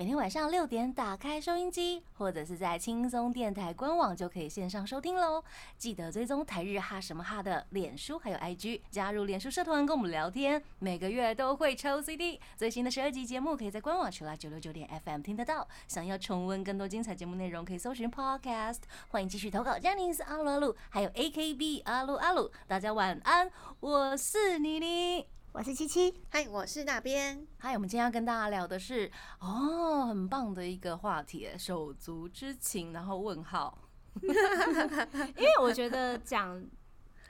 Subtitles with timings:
[0.00, 5.44] 每天晚上六点打开收音机，或者是在轻松电台官网就可以线上收听喽。
[5.76, 12.40] 记得追踪台日哈什么哈的脸书还有 IG，加入脸书社团跟我们聊天，每个月都会抽 CD。
[12.56, 15.68] 最新的十二集节目可以在官网除了九六九点 FM 听得到。
[15.86, 18.78] 想要重温更多精彩节目内容，可以搜寻 Podcast。
[19.08, 22.50] 欢迎继续投稿 j e n n i n g s 阿鲁阿鲁，还有 AKB 阿鲁阿鲁。
[22.66, 25.39] 大家晚安，我是妮妮。
[25.52, 27.44] 我是七七，嗨，我是那边。
[27.58, 29.10] 嗨，我们今天要跟大家聊的是
[29.40, 33.76] 哦，很棒的一个话题，手足之情，然后问号。
[34.22, 36.64] 因为我觉得讲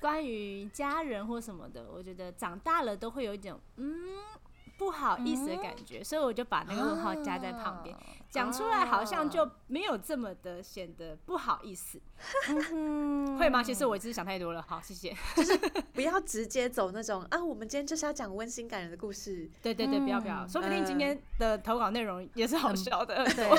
[0.00, 3.94] 关于家人或什么的，我觉得长大了都会有一种嗯。
[4.80, 7.94] 不好意思的感觉，所以我就把那个问号加在旁边，
[8.30, 12.00] 讲出来好像就没有这么的显得不好意思，
[13.38, 13.62] 会吗？
[13.62, 14.64] 其实我只是想太多了。
[14.66, 15.14] 好，谢谢。
[15.36, 15.54] 就是
[15.92, 19.50] 不要直接走那种啊，我们今天就是要讲温馨感人的故事。
[19.62, 23.22] 对对对，不要不要，说不定今天的投稿内容也是好笑的。
[23.34, 23.50] 对，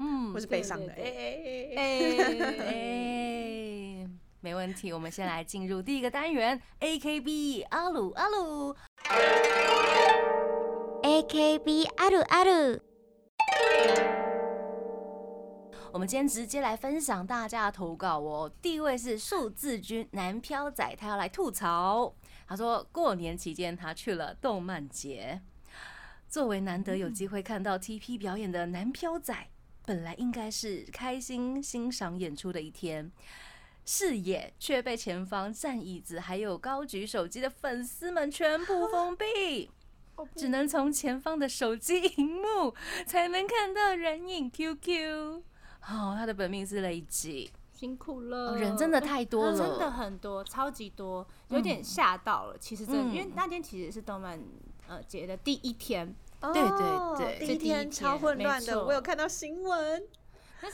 [0.00, 0.92] 嗯， 或是悲伤的。
[0.92, 1.04] 哎
[1.76, 1.80] 哎
[2.66, 3.97] 哎，
[4.39, 4.91] 没问题。
[4.91, 8.75] 我们先来进入第一个单元，A K B 阿鲁阿鲁。
[11.03, 12.81] A K B あるある。
[15.91, 18.51] 我们今天直接来分享大家的投稿哦。
[18.61, 22.15] 第一位是数字君南漂仔，他要来吐槽。
[22.47, 25.41] 他说过年期间他去了动漫节，
[26.27, 29.35] 作为难得有机会看到 T P 表演的南漂仔，
[29.85, 33.11] 本来应该是开心欣赏演出的一天。
[33.90, 39.70] 视野却被前方站椅子还有高举手机的粉丝们全部封闭，
[40.36, 42.74] 只能从前方的手机荧幕
[43.06, 45.42] 才能看到人影 QQ。
[45.88, 52.58] 哦，他的本命是雷吉，辛苦了，人真的太多了， 真的很多，超级多，有点吓到了。
[52.58, 54.38] 其实真的，因为那天其实是动漫
[54.86, 60.06] 呃节的第一天，对对对，第一天超混乱的，我有看到新闻。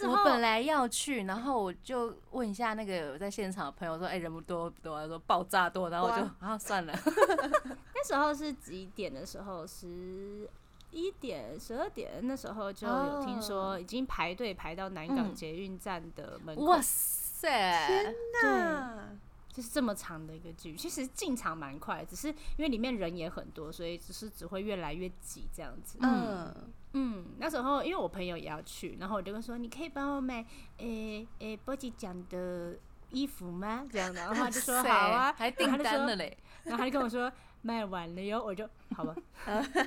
[0.09, 6.93] 我本来要去，然后我就问一下那个在现场的朋友说：“哎，人不多不多？”他说：“爆炸多。”然后我就啊，算了。
[7.94, 9.67] 那时候是几点的时候？
[9.67, 10.49] 十
[10.91, 12.12] 一点、十二点？
[12.23, 16.62] 那时候就有听说已经排队排到南港捷运站的门口。
[16.62, 17.49] 哇塞！
[17.87, 19.09] 天哪！
[19.55, 25.97] 就是这么长的一个剧，其实进场蛮快，只是因为里面人也很多，所以只是只会越来越挤这样子。
[26.01, 26.53] 嗯
[26.95, 30.45] 嗯，那时候因为我朋友也要去，然后我就跟说：“你可以帮我买
[30.79, 32.77] 诶诶波吉讲的
[33.11, 37.31] 衣服吗？”这样的，然后他就说：“好啊。”还订单了嘞，然后他就跟我说
[37.63, 39.15] ：“卖完了哟。”我就好吧，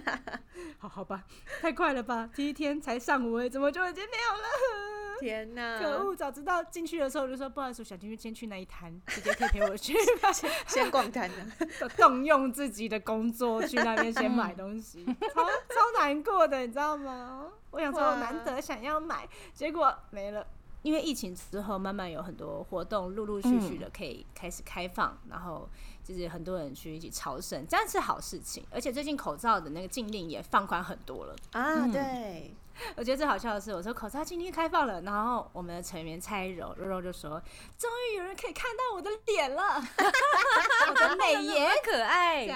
[0.79, 1.25] 好好吧，
[1.61, 2.29] 太快了吧？
[2.33, 4.96] 第一天才上午诶，怎么就已经没有了？
[5.21, 5.79] 天哪！
[5.79, 9.93] 可恶，早知道进去的时候我就说不好意思，想进去先去那一摊，直接可以陪我去，
[10.67, 17.47] 先逛摊的， 动用自己的工作去那边先买东西，超超难过的，你知道吗？
[17.71, 20.45] 我想说，我难得想要买，结果没了。
[20.83, 25.67] 因为疫情之后，慢慢有很多活动陆陆续续的可以开始开放，然后
[26.01, 28.63] 就是很多人去一起朝圣，这样是好事情。
[28.71, 32.53] 而且最近口罩的那个禁令也放宽很多了啊，对。
[32.95, 37.41] 我觉得最好笑的是，我说口罩今天开放了，然后我们的成员蔡柔柔柔就说
[37.77, 39.81] ：“终于有人可以看到我的脸了，
[40.89, 42.47] 我的美颜可爱，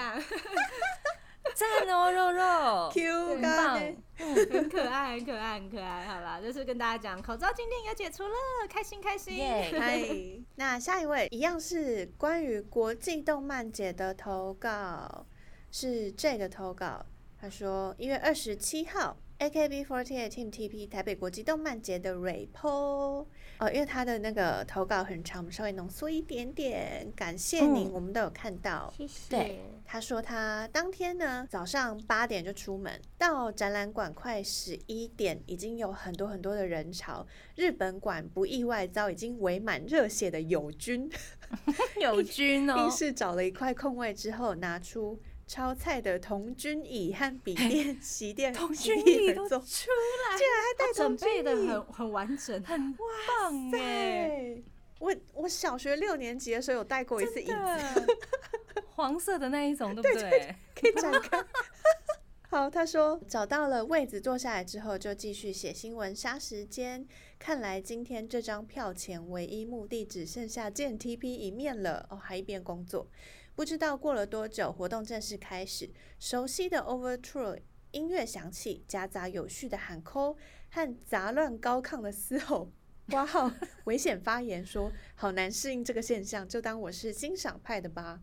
[1.54, 3.80] 赞哦，肉肉， Q 很棒，
[4.16, 6.06] 很可爱，很可爱，很可爱。
[6.06, 8.34] 好啦，就是跟大家讲，口罩今天也解除了，
[8.70, 9.38] 开心开心。
[9.78, 10.08] 嗨，
[10.54, 15.26] 那下一位一样是关于国际动漫节的投稿，
[15.70, 17.04] 是这个投稿，
[17.40, 19.16] 他说一月二十七号。
[19.42, 23.26] AKB48 Team TP 台北国际动漫节的 report
[23.58, 27.12] 哦，因为他的那个投稿很长，我们稍微浓缩一点点。
[27.16, 28.92] 感谢您，我们都有看到。
[28.96, 29.36] 谢谢。
[29.36, 37.26] 对，他说他当天呢早上八点就出门，到展览馆快十一点，已经有很多很多的人潮。
[37.56, 41.10] 日本馆不意外遭已经围满热血的友军，
[42.00, 45.18] 友军哦，硬是找了一块空位之后拿出。
[45.52, 54.56] 超菜的童军椅和笔电、席垫、童军椅都出来，竟然还带准备的很很完整，很棒哎！
[54.98, 57.52] 我我小学六年级的时候有带过一次椅子，
[58.96, 60.56] 黄色的那一种， 对不对？
[60.74, 61.44] 可以展开。
[62.48, 67.06] 好，他说找到了位子坐下来之后，就继续写新闻杀时间。
[67.38, 73.06] 看来今天这张票钱唯一目的只剩下见 TP 一面了哦，还一边工作。
[73.54, 75.90] 不知道过了多久，活动正式开始。
[76.18, 77.60] 熟悉的 Overture
[77.90, 80.36] 音乐响起，夹杂有序的喊 call
[80.70, 82.72] 和杂乱高亢的嘶吼。
[83.08, 83.52] 哇号
[83.84, 88.20] 危险发言说：“好难适应这个现象，就当我是欣赏派的吧。”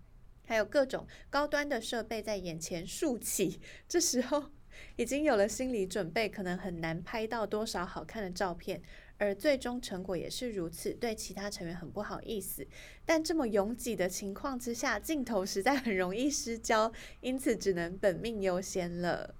[0.47, 4.51] 还有各种高端的设备在眼前竖起，这时候
[4.95, 8.81] 已经有了心理准备，可能很难拍到多少好看的照片，
[9.19, 12.65] 而最终成果也是如此，对其他成员很不好意思。
[13.05, 19.35] 但这么拥挤的情况之下，镜头实在很容易失焦，因此只能本命优先了。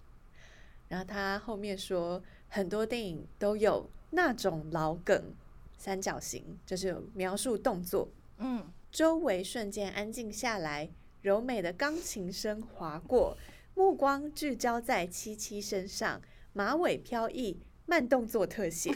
[0.90, 5.34] 然后他后面说，很多电影都有那种老梗，
[5.78, 10.90] 三角形就是描述动作，嗯，周围瞬间安静下来，
[11.22, 13.38] 柔美的钢琴声划过，
[13.76, 16.22] 目光聚焦在七七身上，
[16.52, 18.94] 马尾飘逸，慢动作特写。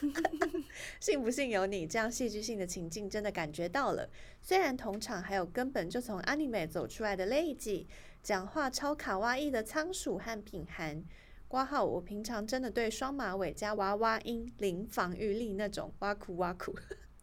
[1.00, 4.08] 信不信由你，这样戏剧性的情境真的感觉到了。
[4.40, 7.86] 虽然同场还有根本就从 anime 走出来的 Lady，
[8.22, 11.04] 讲话超卡哇伊的仓鼠和品涵。
[11.48, 16.72] 挂号，我平常真的对双马尾加娃娃音零防御力那种哇酷哇酷。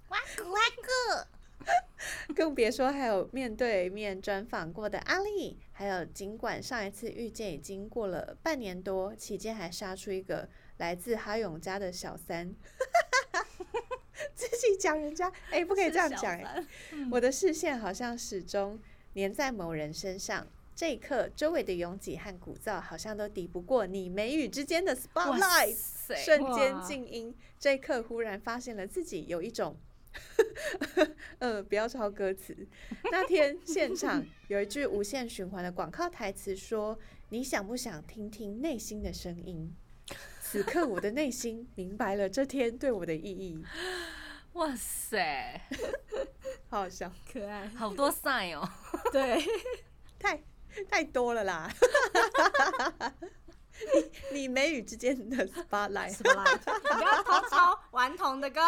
[0.09, 12.53] 哇咕哇咕， 更别说还有面对面专访过的阿丽，还有尽管上一次遇见已经过了半年多，期间还杀出一个来自哈永家的小三，
[14.35, 16.65] 自己讲人家，哎、不可以这样讲哎、
[17.12, 18.79] 我的视线好像始终
[19.15, 20.47] 粘在某人身上。
[20.75, 25.75] 这一刻，周围的拥挤和鼓噪好像都抵不过你眉宇之间的 spotlight。
[26.24, 29.75] 瞬间哇静音，这一刻忽然发现了自己有一种，
[31.39, 32.56] 嗯， 不要抄歌词。
[33.12, 36.97] 那天现场 有一句无限循环的广告台词说
[37.29, 39.75] ：“你想不想听听内心的声音？”
[40.49, 43.61] 此刻我的内心明白了这天对我的意义，
[44.53, 45.61] 哇塞，
[46.69, 48.69] 好好笑，可爱，好多 sign 哦，
[49.11, 49.44] 对，
[50.17, 50.41] 太
[50.89, 51.69] 太多了啦。
[54.31, 56.53] 你你眉宇之间的 spotlight，什么来？
[56.53, 58.61] 你不要偷抄顽童的歌。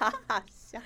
[0.00, 0.80] 哈哈笑。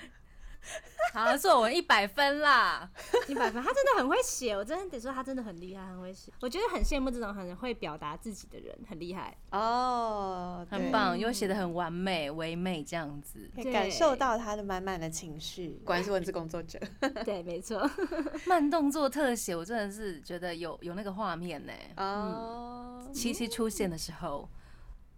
[1.13, 2.89] 好，作文一百分啦，
[3.27, 6.31] 一百分，他真的很会写，我真的得说他真的很厉害，很会写。
[6.39, 9.35] 我觉得很羡慕这种很会表达自己的人，很厉害。
[9.51, 13.49] 哦，对很棒，又写的很完美、唯美这样子。
[13.55, 16.79] 可以感受到他的满满的情绪，果然是文字工作者。
[17.25, 17.89] 对，没错。
[18.47, 21.73] 慢动作特写，我真的是觉得有有那个画面呢。
[21.97, 24.49] 哦，七七出现的时候，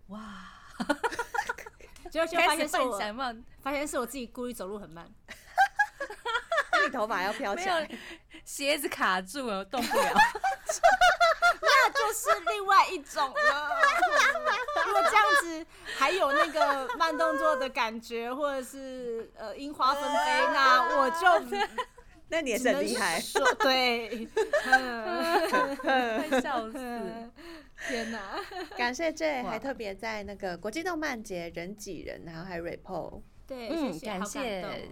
[0.07, 0.48] 哇，
[2.10, 3.00] 结果就发现是我，
[3.62, 5.07] 发现是我自己故意走路很慢。
[6.85, 7.89] 你头发要飘起来，
[8.45, 10.13] 鞋子卡住了，动不了。
[11.62, 13.69] 那就是另外一种了。
[14.85, 15.65] 如果这样子
[15.97, 21.57] 还有那个慢动作的感觉，或者是呃樱花纷飞，那 我就
[22.30, 23.19] 那你也是很厉害。
[23.19, 24.27] 说对。
[26.41, 27.31] 笑死！
[27.88, 28.39] 天哪！
[28.77, 33.21] 感谢 J，哇还特别在那个国际动漫节人挤人，然后还 repo。
[33.45, 34.89] 对，嗯感谢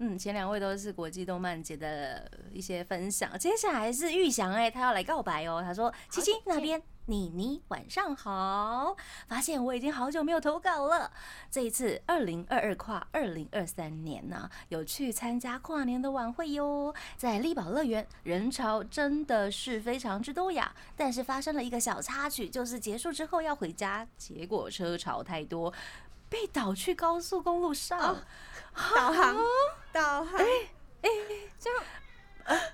[0.00, 5.60] 嗯，前两位都是国际动漫节的一些分享，接下来是玉祥哎、他要来告白哦。
[5.60, 8.96] 他说：“七七那边，妮妮晚上好，
[9.26, 11.10] 发现我已经好久没有投稿了。
[11.50, 20.72] 这一次二零二二跨二零二三年呢、有去参加跨年的晚会哟，在力宝乐园人潮真的是非常之多呀。
[20.96, 25.72] 但是发生了一个小插曲，就是结束之后要回家，结果车潮太多。”
[26.28, 28.16] 被导去高速公路上，哦
[28.94, 29.36] 导航，
[29.92, 30.40] 导航，
[31.02, 31.08] 哎，
[31.58, 31.82] 这样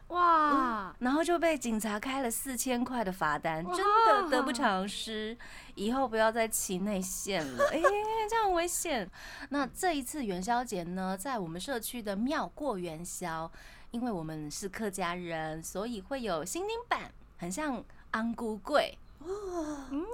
[0.08, 5.36] 哇，然后就被警察开了四千块的罚单，真的得不偿失。
[5.74, 7.82] 以后不要再骑内线了，哎、
[8.30, 9.10] 这样很危险。
[9.48, 13.50] 那这一次元宵节呢，在我们社区的庙过元宵，
[13.90, 18.96] 因为我们是客家人，所以会有新丁板，很像安菇桂。
[19.26, 20.06] 嗯，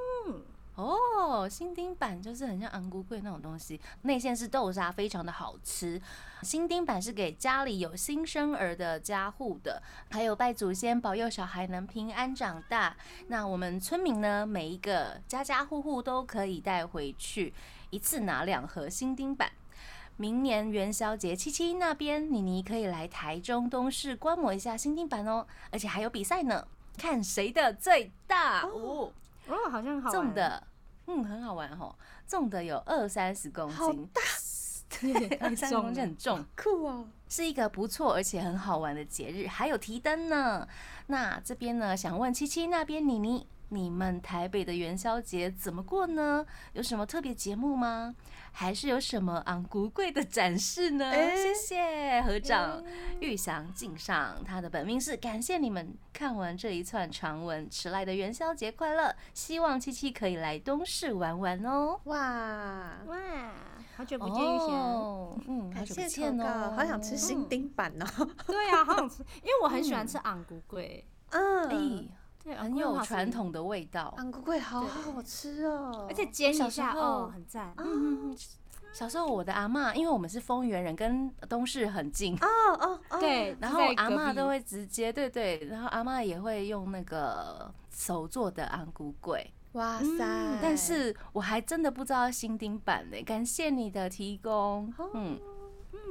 [1.41, 6.01] 哦，新丁板就是很像昂菇桂那种东西，内馅是豆沙，非常的好吃。
[6.43, 12.97] 新丁板是给家里有新生儿的家户的，还有拜祖先保佑小孩能平安长大。
[13.29, 17.55] 那我们村民呢，每一个家家户户都可以带回去，
[17.91, 19.51] 一次拿两盒新丁板。
[20.17, 26.67] 明年元宵节，七七那边妮妮可以来台中东市观摩一下新丁板哦，而且还有比赛呢，
[26.99, 29.11] 看谁的最大哦
[29.49, 30.63] 哦，好像好玩重的，
[31.11, 31.95] 嗯，很好玩哦。
[32.29, 34.09] 重的有二三十公斤，
[35.13, 37.09] 有点太二三十公斤很重，酷哦！
[37.29, 40.67] 是一个不错而且很好玩的节日，还有提灯呢。
[41.09, 46.45] 那这边呢，想问七七那边妮妮你们台北的元宵节怎么过呢？
[46.73, 48.15] 有什么特别节目吗？
[48.53, 51.09] 还是有什么 昂古贵的展示呢？
[51.09, 52.83] 哎谢谢合掌
[53.21, 62.01] 玉祥敬上，他的本命是感谢你们看完这一串长文，迟来的元宵节快乐，希望七七可以来东市玩玩哦。
[62.05, 63.17] 哇，哇，
[63.97, 64.69] 好久不见玉贤。
[64.69, 68.07] 哦，嗯，好感谢久不见投稿，哦，好想吃新丁版哦。
[68.49, 72.09] 对啊，好想吃，因为我很喜欢吃昂古贵，嗯，哎，
[72.43, 74.15] 对，很有传，统的味道。
[74.17, 77.73] 昂古贵好好吃哦，而且煎一下哦，很赞。
[77.77, 78.37] 嗯，
[78.93, 82.47] 小时候我的阿嬷，因为我们是丰原人，跟东市很近，哦
[82.81, 90.25] 哦哦，对， 然后阿嬷都会直接对对，然后阿嬷也会用那个手做的安菇粿，哇塞！
[90.25, 94.93] 嗯但是我还真的不知道新丁版呢，感谢你的提供。
[94.97, 95.39] 哦嗯，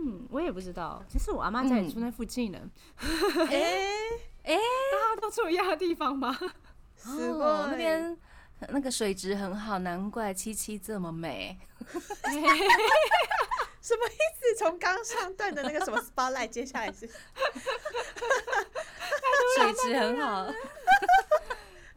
[0.02, 2.60] 嗯，我也不知道，其实我阿妈家也住那附近呢，
[4.44, 6.38] 哎，大家都住一样的地方吧？
[6.96, 8.18] 死过哦那边
[8.70, 11.58] 那个水质很好，难怪七七这么美。
[13.82, 14.56] 什么意思？
[14.58, 17.08] 从刚上段的那个什么 spotlight，接下来是？
[19.58, 20.46] 水质很好，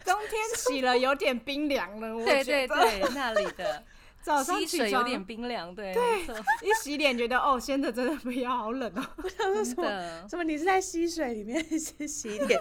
[0.04, 2.74] 冬天起了有点冰凉了，我对觉得。
[2.76, 3.84] 对对，那里的
[4.22, 6.22] 早上溪起床水有点冰凉，对，对，
[6.62, 9.04] 一洗脸觉得哦，现在真的不要，好冷哦。
[9.36, 10.28] 真的。
[10.28, 10.44] 什么？
[10.44, 12.60] 你是在溪水里面 是洗脸？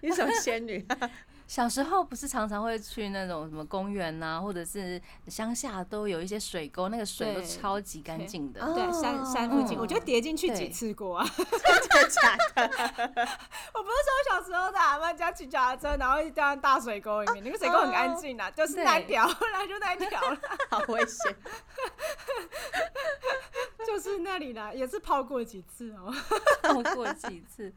[0.00, 1.10] 你是什么仙女啊？
[1.46, 8.64] 小时候不是常常会去那种什么公园呐、或者是乡下都有一一些水沟，那个水都超级干净的。
[8.64, 11.26] 哦对，山山附近，嗯我就跌进去对几次过啊。
[11.36, 12.62] 真的假的？
[13.74, 20.38] 我不是说小时候在阿妈家骑脚踏车，然后一掉到大水沟里面，那个水沟很干净啊，就是那对条， 后来就那条了，
[20.70, 21.36] 好危险！
[23.86, 26.10] 就是那里啦，也是泡过几次哦，
[26.62, 27.70] 泡过几次。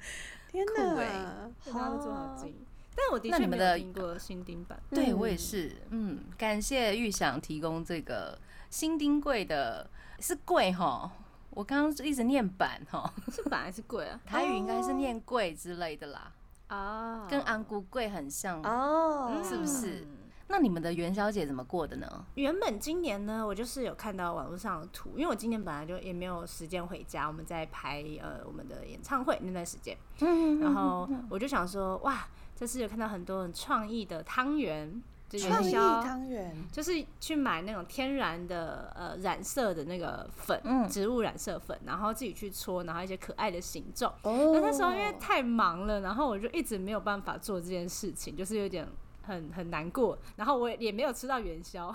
[0.49, 1.53] 天酷哪欸！
[1.65, 2.65] 跟他们住好近。
[2.97, 8.37] 但我的那你们的确没有听过新丁版，对嗯我也是，嗯，感谢玉想提供这个
[8.71, 9.87] 新丁柜的，
[10.19, 11.11] 是贵哈。
[11.51, 14.19] 我刚刚一直念板哈， 是版还是贵啊？
[14.25, 16.31] 台语应该是念贵之类的啦，
[16.69, 18.61] 哦跟安菇贵很像。
[18.63, 20.05] 哦，是不是
[20.49, 22.25] 那你们的元宵节怎么过的呢？
[22.35, 32.25] 原本今年呢，我就是有看到网络上的图，因为我今年本来就也没有时间回家，我们在拍呃我们的演唱会那段时间，嗯然后我就想说，哇，
[32.59, 34.99] 这次有看到很多很创意的汤圆，
[35.29, 40.89] 就创意元宵，汤圆，就是去买那种天然的呃染色的那个粉，嗯。
[40.89, 44.11] 植物染色粉，然后自己去搓，然后一些可爱的形状。
[44.23, 44.51] 哦。
[44.55, 48.87] 那那时候因为太忙了，然后我就一直没有办法做这件事情，就是有点
[49.21, 50.17] 很很难过。
[50.35, 51.93] 然后我也没有吃到元宵，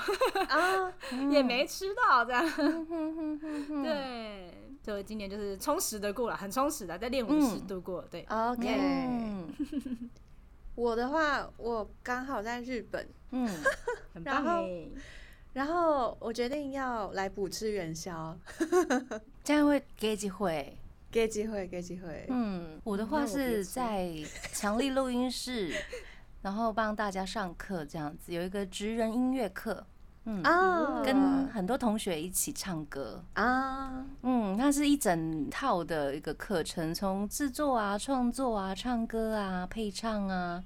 [0.49, 0.93] 啊，
[1.33, 2.45] 也没吃到这样。
[2.59, 4.55] 嗯对，
[4.85, 7.67] 所以今年就是充实的过了，很充实的，在练舞时嗯。
[7.67, 8.05] 度过。
[8.11, 9.49] 对，OK，嗯
[10.75, 13.49] 我的话，我刚好在日本，嗯，
[14.15, 14.67] 很然后。
[15.53, 18.35] 然后我决定要来补吃元宵，
[19.45, 20.79] 这样会给机会。
[21.11, 22.25] 给机会，给机会。
[22.31, 24.11] 嗯，我的话是在
[24.55, 25.71] 强力录音室，
[26.41, 29.87] 然后帮大家上课这样子，有一个职人音乐课，
[30.25, 40.63] 嗯，啊，跟很多同学一起唱歌，啊，嗯，它是一整套的一个课程，从制作啊、创作啊、唱歌啊、配唱啊，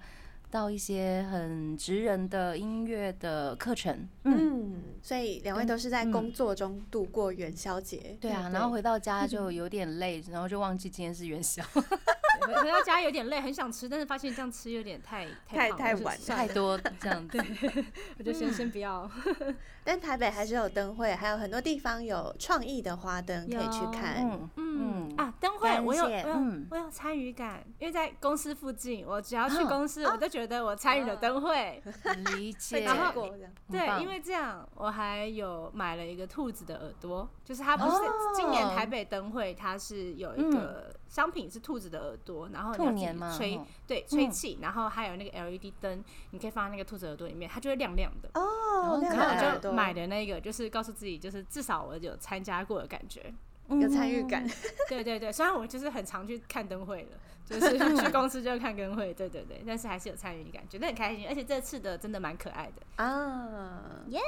[0.56, 4.34] 到一些很职人的音乐的课程，嗯。
[4.38, 8.16] 嗯，所以两位都是在工作中度过元宵节。
[8.18, 17.38] 对啊，然后回到家就有点累，然后就忘记今天是元宵， 回回到家有点累，很想吃，但是发现这样吃有点太太太晚太多这样子。
[18.18, 19.10] 我就先先不要。
[19.84, 24.26] 但台北还是有灯会，还有很多地方有创意的花灯可以去有看。
[24.26, 31.82] 嗯嗯嗯啊，灯会我有我有谢嗯我有参与感，因为在公司附近，我只要去哦公司，我都觉得我参与了灯会。
[32.36, 32.80] 理解。
[32.80, 33.28] 然后
[33.70, 48.28] 对，因为这样我还有买了一个兔子的耳朵，就是它不是哦今年台北灯会，它是有一个商品是兔子的耳朵，然后你要自己兔年嘛吹哦对吹气，然后还有那个 LED 灯，你可以放在那个兔子耳朵里面，它就会亮亮的。
[48.34, 48.42] 哦，
[48.80, 53.32] 然后我亮的耳朵就买的那个，就是告诉自己，就是至少我有参加过的感觉。
[53.68, 54.46] 有参与感。
[54.88, 61.26] 对对对，虽然我就是很常去看灯会了，就是 去公司就看灯会，对对对，但是还是有参与感觉，得很开心。
[61.28, 64.20] 而且这次的真的蛮可爱的，啊，耶！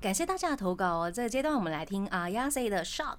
[0.00, 1.10] 感谢大家的投稿哦。
[1.10, 3.18] 这个阶段我们来听阿亚 C 的 Shock。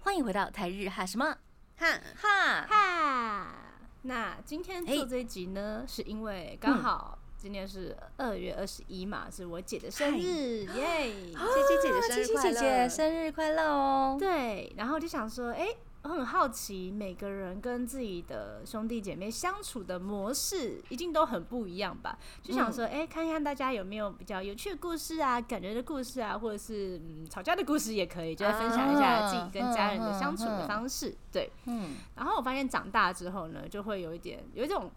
[0.00, 1.36] 欢迎回到台日哈什么
[1.76, 2.66] 哈，哈？
[2.68, 3.54] 哈，
[4.02, 11.12] 那今天做这一集呢，是因为刚好今天是二月二十一嘛，是我姐的生日，耶！
[11.12, 12.52] 七七姐姐生日快乐！
[12.52, 14.16] 姐姐生日快乐哦！
[14.16, 15.66] 对，然后就想说，哎、
[16.02, 22.16] 我很好奇，每个人跟自己的兄弟姐妹相处的模式一定都很不一样吧？
[22.44, 31.12] 就想说，哎、看看大家有没有比较有趣的故事啊、感人的故事啊，或者是嗯吵架的故事也可以，就来分享一下自己跟家人的相处的方式。
[31.32, 34.88] 对，嗯，然后我发现长大之后呢，就会有一点有一种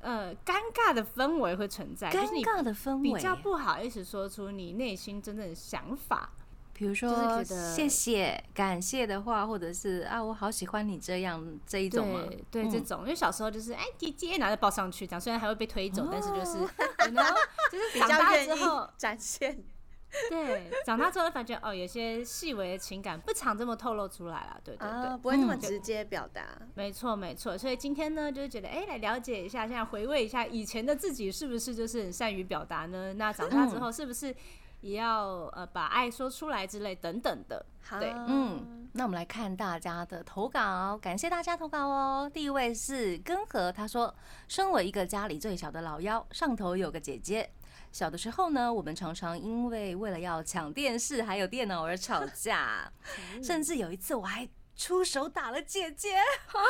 [0.00, 6.30] 呃尴尬的氛围会存在，尴尬的氛围，比较不好意思说出你内心真正的想法。
[6.72, 7.42] 比如就是说
[7.74, 12.20] 谢谢、感谢的话，或者是啊，我好喜欢你这样这一种吗？
[12.52, 17.34] 对这种，因为小时候就是哎姐姐，然后就抱上去，这样虽然还会被推走，但是就是哦 you know，
[17.72, 19.64] 就是比长大之后，展现。
[20.30, 24.88] 对，长大之后就发觉哦，有些细微的情感不常这么透露出来了，对对对。
[24.88, 26.42] 啊，不会那么嗯直接表达。
[26.74, 33.12] 没错，没错，所以今天呢，就是觉得，哎、来了解一下，现在回味一下以前的自己，是不是就是很善于表达呢？
[33.14, 34.34] 那长大之后，是不是
[34.80, 37.64] 也要呃把爱说出来之类等等的？
[37.82, 42.30] 好，对嗯，那我们来看大家的投稿，感谢大家投稿哦。
[42.32, 44.14] 第一位是根河，他说
[44.48, 47.50] ：“身为一个家里最小的老幺，上头有个姐姐。
[47.92, 52.92] 小的时候呢，我们常常因为为了要抢电视还有电脑而吵架，
[53.42, 56.60] 甚至有一次我还出手打了姐姐啊！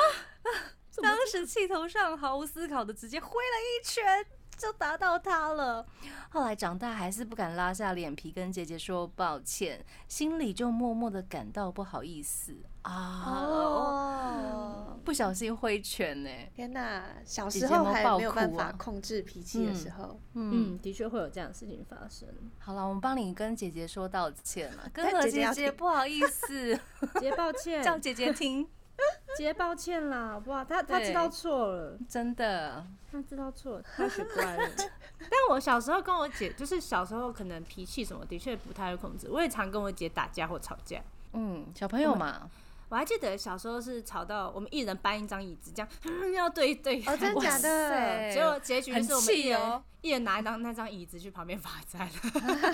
[1.03, 4.27] 当时气头上毫无思考的直接挥了一拳。”
[4.59, 5.87] 就打到他了。
[6.31, 13.25] 后来长大还是不敢拉下脸皮跟姐姐说抱歉，心里就默默的感到不好意思啊。
[13.27, 17.05] 哦，不小心挥拳呢、天哪！
[17.25, 22.29] 小姐时候还没有办法控制脾气的时候，嗯，嗯，的确会有这样的事情发生。
[22.59, 26.75] 好了，我们帮你跟姐姐说道歉了，跟但何姐姐不好意思，
[27.15, 28.69] 姐姐抱歉， 叫姐姐听，
[29.37, 30.65] 姐抱歉啦，好不好？
[30.65, 34.71] 他他知道错了，真的，他知道错了，他学乖了。
[35.21, 41.01] 但我小时候跟我姐，就是小时候可能脾气什么的确不太会控制，我也常跟我姐打架或吵架。
[41.33, 42.51] 嗯，小朋友嘛，
[42.89, 47.01] 我还记得小时候是吵到我们一人搬一张椅子，这样要对对。
[47.07, 47.89] 哦，真的假的？
[47.89, 48.31] 塞。
[48.33, 52.09] 结果结局就是我们一人、哦一人拿一张那张椅子去旁边罚站，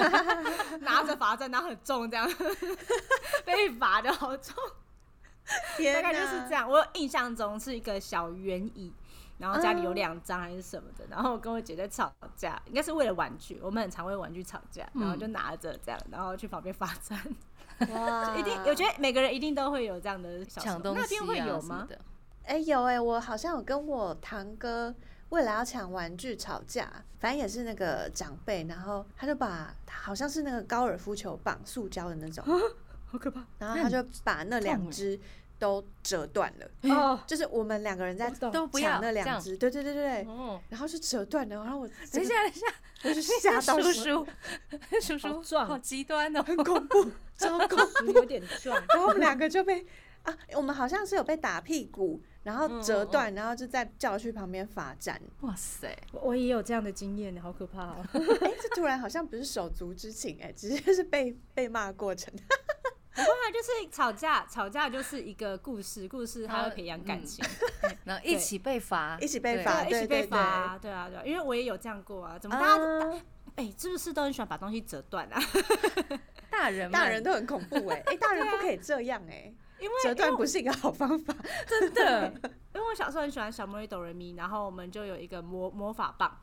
[0.80, 2.30] 拿着罚站，然后很重这样，
[3.46, 4.54] 被罚的好重，
[5.94, 6.68] 大概就是这样。
[6.68, 8.92] 我有印象中是一个小圆椅。
[9.36, 17.18] 然后家里有两张还是什么的，然后我跟我姐在吵架，应该是为了玩具，我们很常为玩具吵架，然后就拿着这样，然后去旁边罚站，
[17.90, 21.86] 哇，一定，我觉得每个人一定都会有这样的小东西那边会有吗？
[22.44, 24.94] 哎、有哎、我好像有跟我堂哥
[25.30, 32.44] 为了要抢玩具吵架，反正也是那个长辈，然后他就把好像是那个高尔夫球棒，塑胶的那种，
[33.14, 33.46] 好可怕。
[33.60, 35.18] 然后他就把那两只
[35.56, 37.20] 都折断了，哦！
[37.28, 42.66] 就是我们两个人在我懂都不要抢那两只，对对对对对，哦，然后就折断了，然后我等一下，等一下，
[43.04, 44.26] 我就吓到叔叔，
[45.00, 49.86] 叔叔，好极端哦，很恐怖，糟糕，属有点壮，然后我们两个就被
[50.24, 55.18] 啊，我们好像是有被打屁股，然后折断，然后就在教区旁边罚站。
[55.42, 58.04] 哇塞，我我也有这样的经验，好可怕哦！
[58.12, 62.34] 哎、这突然好像不是手足之情、哎，直接是被被骂过程。
[63.14, 67.44] 不过就是吵架，吵架就是一个故事，故事它会培养感情，
[68.04, 70.90] 然后一起被罚，一起被罚，一起被罚啊，对。
[70.90, 73.22] 啊，对啊，因为我也有这样过啊，怎么大家
[73.56, 75.40] 哎，是不是都很喜欢把东西折断啊？
[76.50, 81.32] 大人们大人都很恐怖哎、 哎、大人不可以这样哎、因为折断不是一个好方法。
[81.68, 82.32] 真的，
[82.74, 86.36] 因为我小时候很喜欢小魔女哆瑞咪，然后我们就有一个魔魔法棒，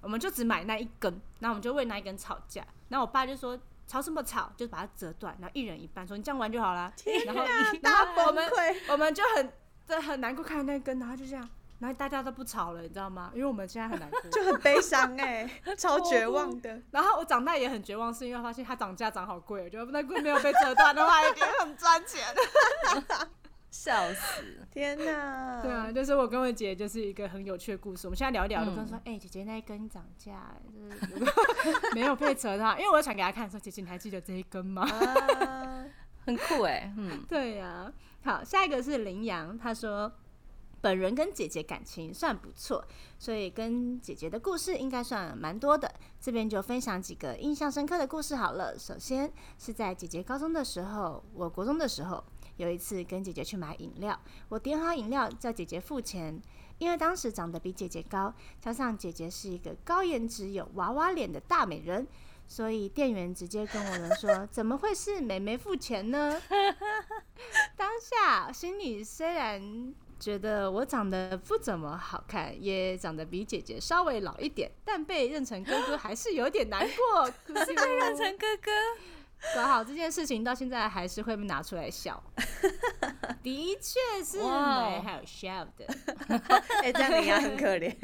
[0.00, 6.92] 我们就只买那一根，然后我们就为那一根吵架，然后我爸就说吵什么吵，就把它折断，然后一人一半，说你这样玩就好了。
[7.24, 7.44] 然后
[7.82, 8.50] 然后我们
[8.88, 9.52] 我们就很
[9.86, 13.30] 这很难过看那一根，然后就这样，然后大家都不吵了，你知道吗？
[13.34, 14.20] 因为我们现在很难过。
[14.30, 16.82] 就很悲伤哎、 超绝望的。
[16.90, 22.22] 然后我长大也很绝望，是因为发现它涨价涨好贵，我觉得那根没有被折断的话，一定很赚钱。
[23.76, 25.60] 笑死， 天哪！
[25.62, 28.06] 对啊，就是我跟我姐就是一个很有趣的故事。
[28.06, 31.32] 我们现在聊一聊，就跟嗯她说：“哎、姐姐那一根涨价、就是如果
[31.94, 35.84] 没有被折的话，因为我有传给她看，说姐姐你还记得这一根吗？”啊，
[36.24, 37.92] 很酷哎，嗯，对呀、
[38.24, 40.10] 好，下一个是羚羊，他说
[40.80, 42.82] 本人跟姐姐感情算不错，
[43.18, 45.92] 所以跟姐姐的故事应该算蛮多的。
[46.20, 48.76] 这边就分享几个印象深刻的故事好了。
[48.78, 52.24] 首先是在姐姐高中的时候，我国中的时候，
[52.56, 56.40] 有一次跟姐姐去买饮料，我点好饮料叫姐姐付钱。
[56.78, 62.06] 因为当时长得比姐姐高，加上姐姐是一个高颜值、有娃娃脸的大美人，
[62.46, 66.38] 所以店员直接跟我们说：“怎么会是妹妹付钱呢？”
[67.78, 77.30] 当下心里虽然觉得我长得不怎么好看，也长得比姐姐稍微老一点，但被认成哥哥还是有点难过。
[77.54, 78.70] 被认成哥哥，
[79.54, 82.22] 搞好这件事情到现在还是会被拿出来笑。
[83.42, 85.86] 的确是好笑的。
[86.82, 87.94] 哎、这样你也很可怜。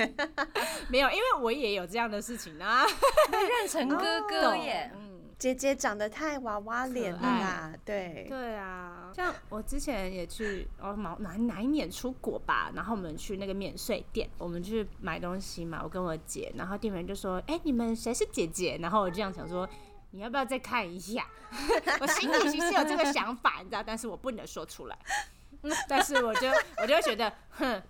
[0.88, 2.84] 没有，因为我也有这样的事情啊。
[3.30, 4.90] 被认成哥哥耶。
[4.94, 19.68] 嗯，姐姐长得太娃娃脸了啦，对，对啊，像我之前也去哦哪哪哪一年出国吧，然后我们去那个免税店，我们去买东西嘛，我跟我姐，然后店员就说：“哎、你们谁是姐姐？”然后我就这样想说。
[20.12, 21.26] 你要不要再看一下？
[22.00, 24.96] 我心里其实有这个想法，你知道，但是我不能说出来。
[25.64, 26.48] 嗯但是我就
[26.78, 27.80] 我就会觉得，哼，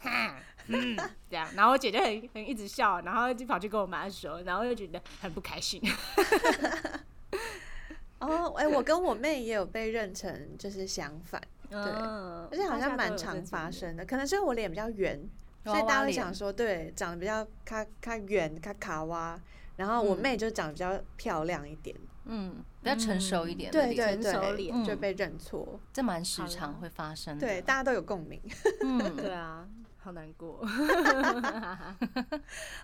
[0.00, 0.34] 哈，
[0.66, 0.96] 嗯，
[1.30, 5.80] 这样，然后我姐就很很一直笑，然后就跑去跟我妈说，然后又觉得很不开心。
[8.18, 11.40] 哦，哎、我跟我妹也有被认成就是相反，
[11.70, 15.20] 嗯，而且好像蛮常发生的，可能是我脸比较圆，
[15.64, 19.40] 所以大家会想说，对，长得比较卡卡圆、卡卡哇。
[19.80, 20.20] 然后我嗯。
[20.20, 24.74] 妹就长得比较漂亮一点，嗯，比较成熟一点的对，对对，成熟脸。
[24.74, 24.84] 嗯。
[24.84, 27.46] 就被认错，这蛮时常会发生的。
[27.46, 28.38] 对，大家都有共鸣，
[28.82, 29.66] 嗯， 对啊，
[29.98, 30.58] 好难过，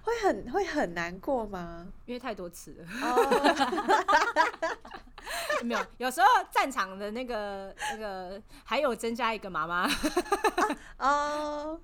[0.02, 1.86] 会很会很难过吗？
[2.06, 2.86] 因为太多次了。
[3.02, 3.16] 哦，
[5.62, 9.86] 没有，有时候战场的那个那个还有增加一个妈妈，
[10.98, 11.78] 哦，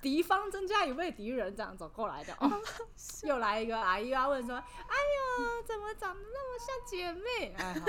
[0.00, 2.50] 敌方增加一位敌人，这样走过来的哦，
[3.24, 7.86] 又来一个阿姨要问说：“哎呦，怎么长得那么像姐妹？”哎，好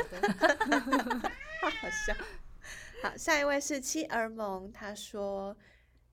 [1.19, 1.29] 的，
[1.61, 2.13] 好好笑。
[3.03, 5.55] 好，下一位是妻儿萌，他说。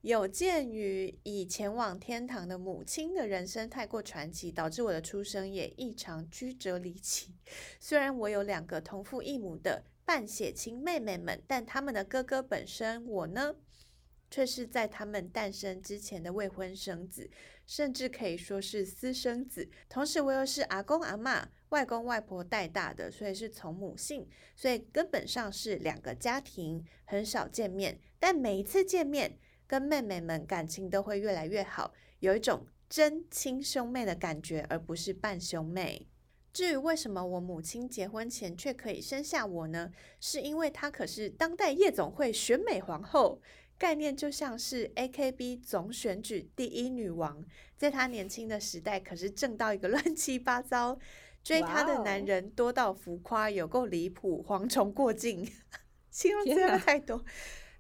[0.03, 7.35] 有鉴于以前往天堂的母亲的人生太过传奇，导致我的出生也异常曲折离奇。
[7.81, 13.55] 虽然我有两个同父异母的半血亲妹妹们，但他们的哥哥本身我呢，
[14.35, 17.31] 却是在他们诞生之前的未婚生子，
[17.69, 19.71] 甚至可以说是私生子。
[19.89, 28.01] 同时，我又是阿公阿嬷、外公外婆带大的，所以是从母姓，所以根本上是两个家庭，很少见面。
[28.19, 36.09] 但每一次见面，跟妹妹们感情都会越来越好，有一种真亲兄妹的感觉，而不是半兄妹。
[36.53, 39.91] 至于为什么我母亲结婚前却可以生下我呢？
[40.21, 43.41] 是因为她可是当代夜总会选美皇后，
[43.85, 47.45] 概念就像是 AKB 总选举第一女王，
[47.77, 50.99] 在她年轻的时代可是正到一个 乱七八糟，
[51.43, 55.47] 追她的男人多到浮夸，有够离谱，蝗虫过境，
[56.11, 57.23] 形容词太多。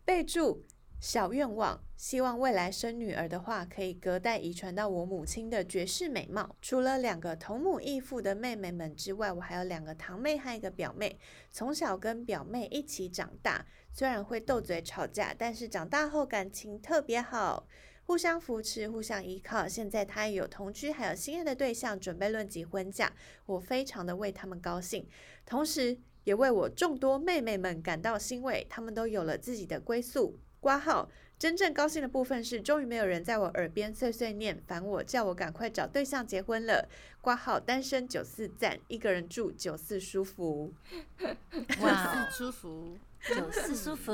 [0.04, 0.62] 备注
[1.00, 6.54] 小愿望，希望未来生女儿的话，可以隔代遗传到我母亲的绝世美貌。
[6.60, 11.18] 除了两个同母异父的妹妹们之外，我还有两个堂妹和一个表妹，
[11.50, 13.64] 从小跟表妹一起长大。
[13.96, 17.64] 虽然会斗嘴吵架，但是长大后感情特别好，
[18.06, 19.68] 互相扶持，互相依靠。
[19.68, 23.12] 现在他也有同居，还有心爱的对象，准备论及婚嫁，
[23.46, 25.06] 我非常的为他们高兴，
[25.46, 30.40] 同时也为我众多妹妹们感到欣慰，她们都有了自己的归宿。
[30.58, 36.88] 挂号，真正高兴的部分是，终于没有人在我耳边碎碎念，烦我，叫我赶快找对象结婚了。
[37.20, 40.72] 挂号，单身九四赞，一个人住九四舒服。
[41.80, 42.98] 哇，舒服。
[43.28, 44.12] 九四 舒服。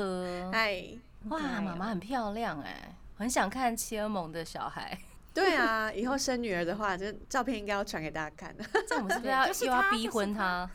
[0.51, 0.85] 哎，
[1.29, 4.97] 哇，妈妈很漂亮哎，很想看切尔蒙的小孩。
[5.33, 8.53] 对啊，以后生女儿的话，这照片应该要传给大家看。
[8.85, 10.69] 这样我们是不是要又要逼婚他？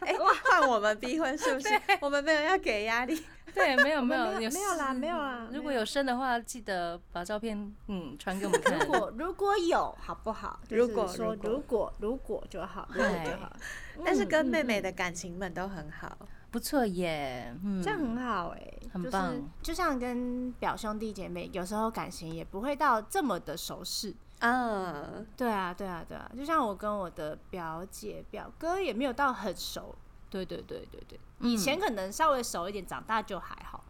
[0.00, 1.68] 哎，换我们逼婚是不是？
[2.02, 3.24] 我们没有要给压力。
[3.54, 5.48] 对，没有没没有有没有啦，没有啦。
[5.52, 8.78] 如果有生的话，记得把照片嗯传给我们看。
[8.80, 10.60] 如果如果有，好不好？
[10.68, 13.56] 如果就是说如果如果就好，如果就好。
[14.04, 16.18] 但是跟嗯妹妹的感情们都很好。
[16.54, 24.14] 不错耶，嗯，这样很好哎、就是很棒就像跟表兄弟姐妹，有时候感情也不会到这么的熟识。
[24.38, 25.04] 啊，
[25.36, 29.92] 对啊，对啊，对啊，就像我跟我的表姐、表哥也没有到很熟。
[30.30, 33.82] 对对对对对，以前可能稍微熟一点，长大就还好。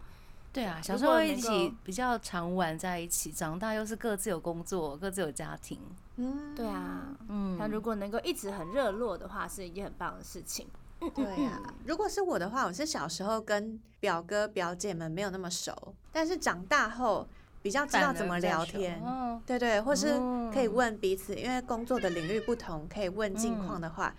[0.50, 5.78] 对啊，小时候一起比较常玩在一起，长大又是各自有工作，各自有家庭。
[6.16, 10.66] 嗯，对啊，嗯，那如果能够一直很热络的话，是一件很棒的事情。
[11.14, 17.26] 对呀、如果是我的话，我是小时候跟表哥表姐们没有那么熟，但是长大后
[17.62, 19.00] 比较知道怎么聊天。
[19.02, 20.18] 哦，对对，或是
[20.52, 24.14] 可以哦问彼此，因为工作的领域不同，可以问近况的话，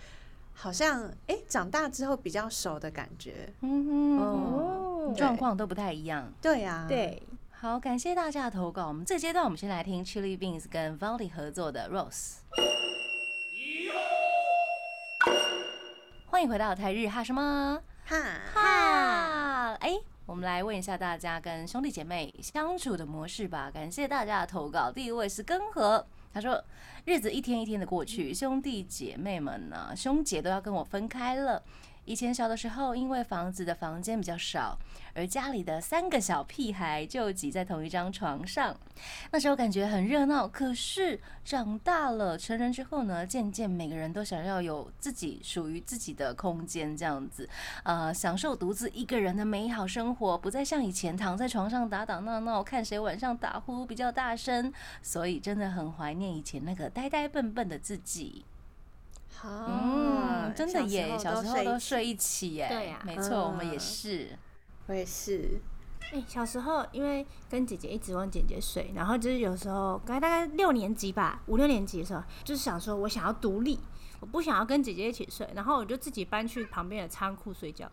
[0.54, 3.54] 好像哎、长大之后比较熟的感觉。
[3.62, 6.32] 嗯哼，哦状况都不太一样。
[6.41, 7.21] 对呀、，对，
[7.52, 8.88] 好，感谢大家的投稿。
[8.88, 12.38] 我们这阶段我们先来听 Chili Beans 跟 Valley 合作的 Rose。
[16.45, 18.15] 迎回到台日哈什么哈，
[18.53, 19.73] 哈？
[19.81, 23.71] 哎，我们来问一下大家跟兄弟姐妹相处的模式吧。
[23.73, 24.91] 感谢大家的投稿。
[24.91, 26.63] 第一位是根河，他说
[27.05, 31.63] 日子一天一天的过去，兄弟姐妹们呢，兄姐都要跟我分开了。
[32.06, 34.78] 以前小的时候，因为房子的房间比较少，
[35.13, 38.76] 而家里的三个小屁孩就挤在同一张床上，
[39.32, 40.48] 那时候感觉很热闹。
[40.48, 47.50] 可是长大了，成人之后呢，渐渐每个人都想要有自己属于自己的空间，这样子，
[47.84, 54.72] 呃，享受独自一个人的美好生活，不再像以前躺在床上打打闹闹，看谁晚上打呼比较大声。
[55.02, 58.46] 所以真的很怀念以前那个呆呆笨笨的自己。
[59.45, 62.67] 好，嗯，真的耶，小时候都睡一起耶。
[62.67, 64.29] 对呀没错，我们也嗯是。
[64.88, 65.60] 我也是，
[66.12, 73.79] 哎、小时候因为跟姐姐一直往姐姐睡，然后就是有时候大概大概六年级吧，五六年级的时候，就是想说我想要独立，
[74.19, 77.91] 我不想要跟姐姐一起睡，然后我就自己搬去旁边的仓库睡觉。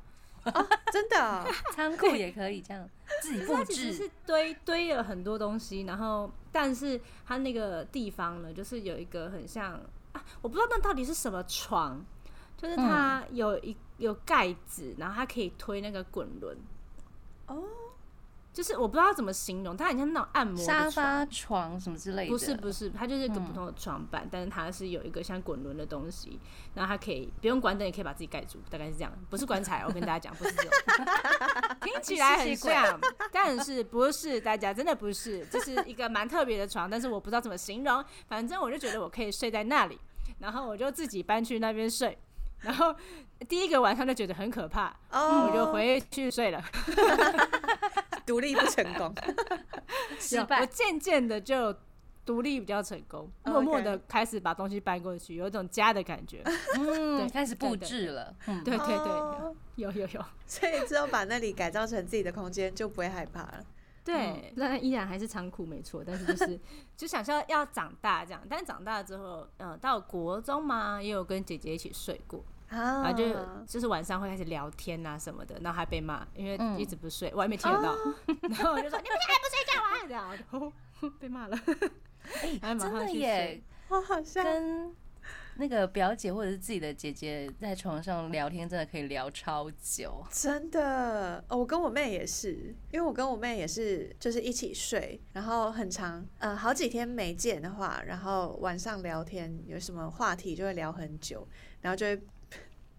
[0.92, 2.86] 真的哦、 仓库也可以这样
[3.22, 9.80] 自己布置是，堆堆了很多东西，然后但是它那个地方呢，就是有一个很像
[10.12, 12.04] 啊，我不知道那到底是什么床，
[12.56, 16.56] 就是它有一有盖子，然后它可以推那个滚轮。
[17.46, 17.62] 哦，
[18.52, 22.30] 就是我不知道怎么形容，它很像那种按摩沙发床什么之类的。
[22.30, 26.38] 不是不是，它就是一个嗯普通的床板，但是它是有一个像滚轮的东西，
[26.74, 29.12] 然后它可以不用关灯，也可以把自己盖住，大概是这样。
[29.30, 30.70] 不是棺材，我跟大家讲，不是这种，
[31.80, 33.00] 听起来很像，
[33.32, 34.38] 但是不是？
[34.40, 39.98] 大家真的不是，这是一个蛮特别的床，但是我不知道怎么形容，反正我就觉得我可以睡在那里，
[40.40, 42.18] 然后我就自己搬去那边睡。
[42.60, 42.94] 然后
[43.48, 46.62] 第一个晚上就觉得很可怕，哦，我就回去睡了。
[48.26, 50.64] 独立不成功，我 失败。
[50.66, 51.74] 渐渐的就
[52.24, 56.42] 独立比较成功，默默的开始把东西搬过去，有一种家的感觉。
[56.76, 58.34] 嗯，对开始布置了。
[58.46, 63.64] 嗯，对对对，哦有有有， 所以之后把那里改造成自己的空间，就不会害怕了。
[64.04, 66.60] 对，那、依然还是仓库没错，但是就是
[66.96, 72.44] 就想象要长大这样，但是长大之后，嗯、到国中嘛，也有跟姐姐一起睡过，
[72.80, 76.78] 啊然后就就是晚上会开始聊天啊什么的，然后还被骂，因为嗯。
[76.78, 77.94] 一直不睡，我还没听得到，
[78.48, 80.72] 然后我就说你们还不睡觉啊，这样
[81.20, 81.56] 被骂了，
[82.60, 84.94] 真的耶，我好像跟
[85.56, 90.24] 那个表姐或者是自己的姐姐在床上聊天，真的可以聊超久。
[90.30, 101.46] 真的哦，我跟我妹也是，因为我跟我妹也是，就是一起睡，然后很长，呃，好几天没见的话，然后晚上聊天有什么话题就会聊很久，
[101.82, 102.20] 然后就会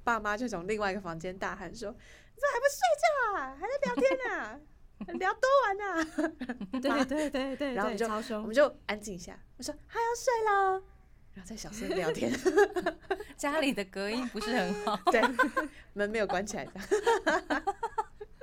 [0.04, 3.06] 爸妈就从另外一个房间大喊说：“你怎么还不睡觉
[3.38, 3.58] 啊？
[3.60, 4.60] 还在聊天啊？
[5.20, 6.04] 聊多晚啊
[6.80, 8.06] 对对对对然后我们就
[8.38, 10.84] 我们，就安静一下，我说：“还要睡喽。”
[11.34, 12.32] 然后再小声聊天，
[13.36, 15.20] 家里的隔音不是很好，对，
[15.94, 16.72] 门没有关起来的。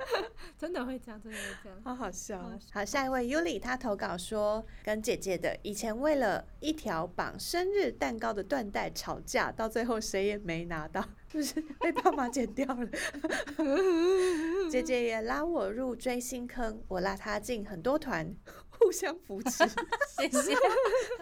[0.57, 1.79] 真的会这样，真的会这样。
[1.83, 2.79] 好好笑哦好。
[2.79, 12.89] 好，下一位 Yuli，她投稿说，跟姐姐的以前为了一条绑生日蛋糕的缎带吵架，到最后谁也没拿到，就 是被爸妈剪掉了。
[14.69, 18.33] 姐姐也拉我入追星坑，我拉她进很多团，
[18.83, 19.67] 互相扶持。
[20.17, 20.55] 谢谢，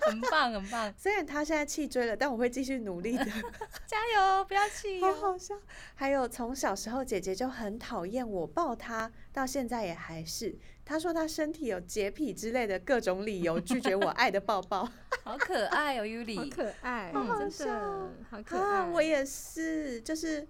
[0.01, 3.25] 很棒很棒，虽然他现在弃追了，但我会继续努力的。
[3.85, 5.13] 加油，不要气好哦。
[5.13, 5.55] 好笑。
[5.95, 10.57] 还有从小时候姐姐就很讨厌我抱她，到现在也还是。
[10.85, 14.89] 她说她身体有洁癖之类的各种理由拒绝我爱的抱抱。
[15.23, 16.49] 好可爱哦好，Yuli。
[16.49, 18.89] 可爱，好好真笑的好可啊，爱。
[18.89, 20.47] 我也是，就是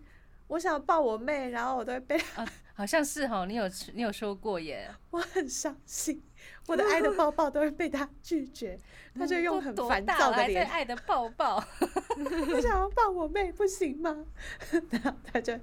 [0.48, 6.22] 我想抱我妹，然后我都会被她，好像是哈，你有你有说过耶，我很伤心，
[6.68, 8.78] 我的爱的 抱抱都会被他拒绝，
[9.16, 11.56] 他就用很烦躁的脸，爱的抱抱，
[12.54, 14.26] 我想要抱我妹，不行吗？
[14.92, 15.54] 然后他就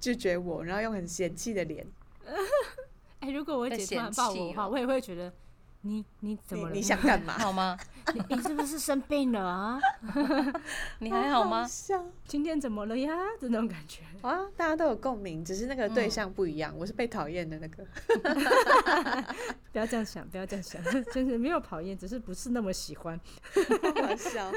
[0.00, 1.86] 拒绝我，然后用很嫌弃的脸，
[3.20, 5.32] 哎、如果我被姐突然抱我的话，我也会觉得
[5.82, 6.72] 你你怎么了？
[6.72, 7.34] 你你想干嘛？
[7.38, 7.76] 好吗？
[8.14, 9.80] 你你是不是生病了啊？
[11.00, 11.66] 你还好吗？
[11.66, 13.12] 笑今天怎么了呀？
[13.40, 14.02] 这种感觉。
[14.22, 16.72] 啊，大家都有共鸣，只是那个对嗯象不一样。
[16.76, 17.84] 我是被讨厌的那个。
[19.72, 23.18] 不要这样想，不要这样想，真是没有讨厌，只是不是那么喜欢。
[24.00, 24.50] 好笑。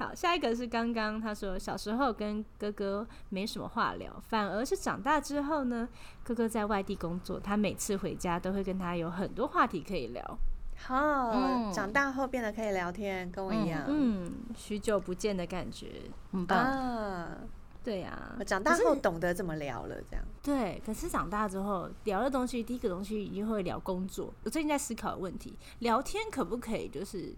[0.00, 5.86] 好，下一个是刚刚他说小时候跟哥哥没什么话聊，反而是长大之后呢，
[6.24, 10.38] 哥哥在外地工作，他每次回家都会跟他有很多话题可以聊。
[10.74, 10.96] 好，
[11.34, 13.84] 嗯长大后变得可以聊天，跟我一样。
[13.88, 15.88] 嗯，许久不见的感觉。
[16.32, 16.58] 很棒。
[16.58, 17.36] 啊，
[17.84, 20.24] 对呀、我长大后懂得怎么聊了，这样。
[20.42, 24.32] 对，可是长大之后聊的东西，第一个东西一定会聊工作。
[24.44, 27.34] 我最近在思考的问题，聊天可不可以就是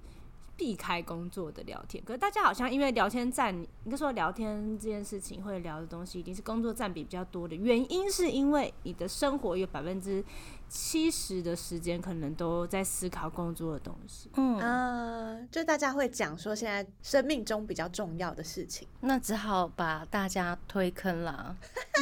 [0.63, 2.03] 避开工作的聊天。
[2.05, 10.25] 可是大家好像因为聊天占，应该说聊天这件事情会聊的东西，一定是工作占比比较多的原因，是因为你的生活有百分之
[10.69, 14.31] 七十的时间可能都在思考工作的东西。
[14.37, 18.87] 嗯，呃，就大家会讲说现在生命中比较重要的事情。
[19.01, 21.57] 那只好把大家推坑啦，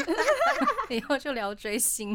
[0.91, 2.15] 以后就聊追星。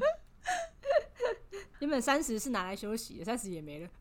[1.85, 3.87] 原本三十是拿来休息的，三十也没了。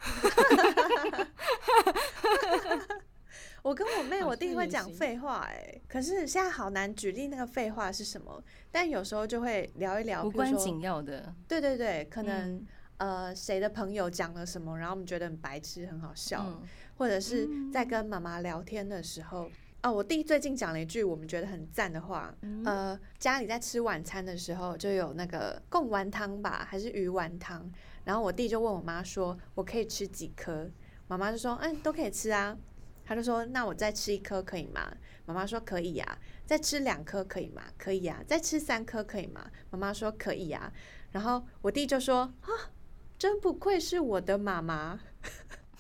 [3.63, 8.43] 我跟我妹、我弟会讲废话哎、可是现在好难举例那个废话是什么，
[8.73, 12.67] 但有时候就会聊一聊，无关紧要的，对对对，可能、嗯
[12.97, 16.63] 呃谁的朋友讲了什么，然后我们觉得很白痴、很好笑，嗯
[16.97, 19.51] 或者是在跟妈妈聊天的时候。
[19.85, 27.71] 哦，我弟最近讲了一句我们觉得很赞的话，呃，家里在吃晚餐的时候就有那个贡丸汤吧，还是鱼丸汤，
[28.03, 30.71] 然后我弟就问我妈说，我可以吃几颗？
[31.07, 32.57] 妈妈就说，嗯，都可以吃啊。
[33.05, 34.91] 他就说，那我再吃一颗可以吗？
[35.27, 37.63] 妈妈说可以呀、再吃两颗可以吗？
[37.77, 39.51] 可以呀、再吃三颗可以吗？
[39.69, 40.73] 妈妈说可以呀、
[41.13, 42.73] 然后我弟就说啊，
[43.19, 44.99] 真不愧是我的妈妈。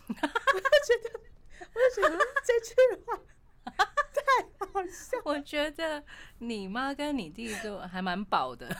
[0.06, 1.20] 我就觉得，
[1.72, 2.74] 我就觉得 这句
[3.06, 3.18] 话
[4.26, 6.02] 太好笑，我觉得
[6.38, 8.68] 你妈跟你弟都还蛮饱的。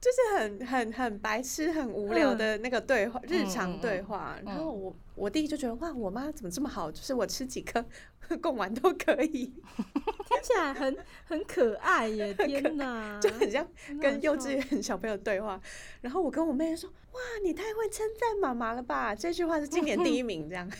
[0.00, 4.36] 就是很很很白痴、很无聊的那个对话，日常嗯对话。
[4.40, 6.90] 嗯然后我我弟就觉得哇，我妈怎么这么好？
[6.90, 7.84] 就是我吃几颗
[8.40, 12.32] 贡丸都可以，听起来很很可爱耶！
[12.34, 13.66] 天哪， 就很像
[14.00, 15.60] 跟幼稚园小朋友对话。
[16.00, 20.70] 然后我跟我妹说：“哇，你太会称赞妈妈了吧！”这句话是今年第一名，这样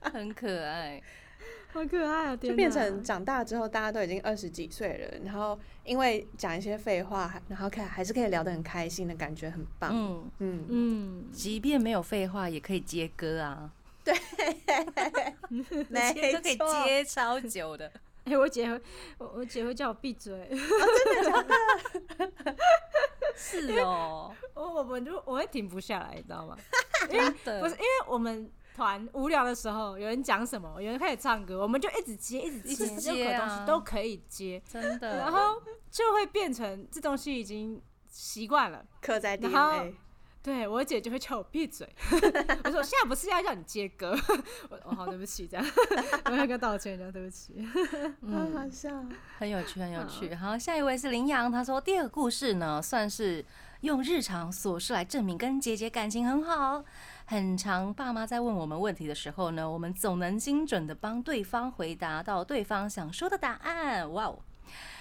[0.00, 1.00] 很可爱。
[1.72, 2.36] 好可爱啊！
[2.36, 9.90] 就变成长大之后，大家都已经二十几岁了，然后因为讲一些废话，然后可以还是可以聊得很开心的感觉，很棒。
[9.92, 13.70] 嗯，嗯，嗯，即便没有废话，也可以接歌啊，
[14.04, 14.14] 对
[15.88, 17.90] 没接歌可以错接超久的。
[18.24, 18.80] 哎、我姐会，
[19.18, 22.54] 我我姐会叫我闭嘴，真的假的
[23.34, 26.56] 是哦，我我们就我会停不下来，你知道吗？
[27.10, 35.18] 真的不是因为我们团无聊的时候，有人讲什么，有人开始唱歌，我们就一直接，一直一直接，任何东西都可以接，真的。
[35.18, 38.84] 然后就会变成这东西已经习惯了。
[39.00, 39.94] 刻在 DNA。
[40.44, 41.88] 对我姐就会叫我闭嘴，
[42.64, 44.12] 我说我现在不是要叫你接歌，
[44.70, 45.64] 我我好对不起这样，
[46.26, 47.64] 我要跟她道歉，这样对不起。
[48.28, 48.90] 好好笑。
[49.38, 50.34] 很有趣，很有趣。
[50.34, 53.44] 好，下一位是林阳，他说第二个故事呢，算是
[53.82, 56.84] 用日常琐事来证明跟姐姐感情很好。
[57.24, 64.12] 很常爸妈在问我们问题的时候呢，我们总能精准的帮对方回答到对方想说的答案。
[64.12, 64.38] 哇哦！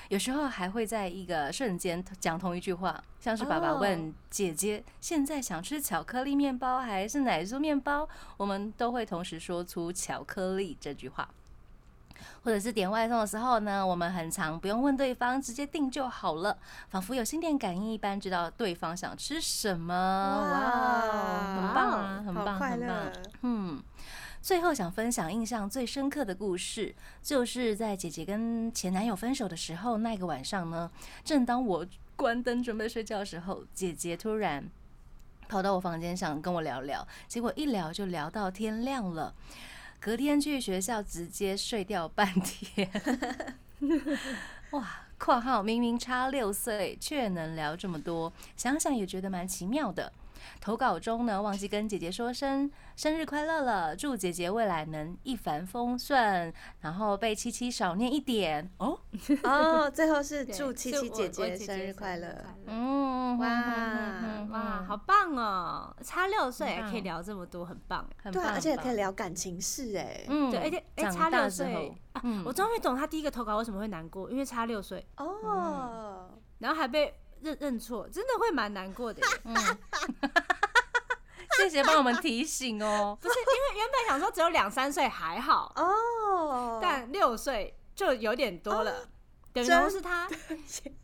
[0.10, 8.08] 有时候还会在一个瞬间讲同一句话，像是爸爸问姐姐现在想吃巧克力面包还是奶酥面包，
[8.38, 11.30] 我们都会同时说出巧克力这句话。
[12.44, 16.58] 或者是点外送的时候呢，我们很常不用问对方，直接订就好了，
[16.90, 19.94] 仿佛有心电感应一般，知道对方想吃什么。
[19.94, 23.12] 哇哦，很棒啊，很棒，很棒。。
[23.42, 23.84] 嗯，
[24.42, 30.90] 最后想分享印象最深刻的故事，就是在姐姐跟前男友分手的时候，那个晚上呢，
[31.24, 34.64] 正当我关灯准备睡觉的时候，姐姐突然
[35.48, 39.34] 跑到我房间想跟我聊聊，结果一聊就聊到天亮了。
[40.02, 42.90] 隔天去学校直接睡掉半天，
[44.72, 44.88] 哇
[45.20, 50.12] ！（括号明明差六岁，却能聊这么多，想想也觉得蛮奇妙的。）
[50.60, 58.98] 投稿中呢，忘记跟姐姐说声生日快乐了，祝姐姐未来能一帆风顺，然后被七七少念一点哦。
[59.44, 62.44] 哦，最后是祝七七姐姐姐生日快乐。
[62.66, 63.48] 嗯，哇
[65.36, 65.96] 棒哦！
[66.04, 68.08] 差六岁还可以聊这么多，很棒。
[68.24, 68.96] 对啊，很棒，而且可以。
[68.96, 70.24] 聊感情事哎。
[70.28, 79.22] 嗯，对，而且哎，长差六岁，啊嗯，我终于懂他第一个投稿为什么会难过，因为差六岁，哦，然后还被认认错，真的会蛮难过的
[81.58, 83.18] 谢谢帮我们提醒哦。
[83.22, 89.08] 不是因为原本想说只有两三岁还好，哦，但六岁就有点多了，
[89.54, 90.30] 等于说是他，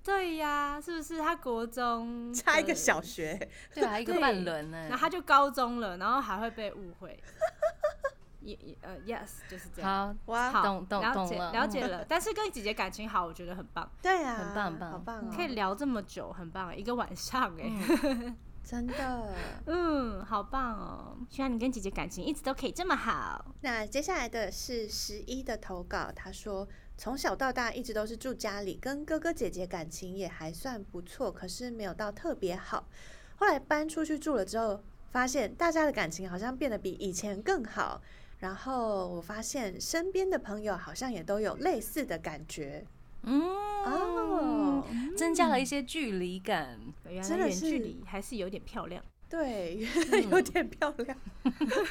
[0.03, 3.37] 对呀，是不是他国中差一个小学，
[3.73, 4.97] 对啊，一个半轮呢然后。
[4.97, 7.17] 他就高中了，然后还会被误会。
[8.41, 10.07] 也也呃，yes，就是这样。
[10.07, 12.05] 好，哇，好，懂懂了解懂了解了。
[12.07, 17.63] 但是跟姐姐感情好，我觉得很棒，对啊，很棒很棒好棒哦，可以聊这么久，很棒，一个晚上哎，
[18.03, 19.33] 嗯 真的。
[19.65, 21.17] 嗯，好棒哦！
[21.29, 23.45] 希望你跟姐姐感情一直都可以这么好。
[23.61, 32.87] 那接下来的是十一的投稿，他说从小到大一直都是住家里，跟哥哥姐姐感情也还算不错，可是没有到特别好。
[33.35, 38.01] 后来搬出去住了之后，发现大家的感情好像变得比以前更好。
[38.39, 42.83] 然后我发现身边的朋友好像也都有类似的感觉。
[43.23, 43.41] 嗯，
[43.85, 44.83] 哦，
[45.15, 46.79] 增加了一些距离感。
[47.07, 49.03] 原真的来远距是离还是有点漂亮。
[49.29, 51.17] 对， 原来有点漂亮。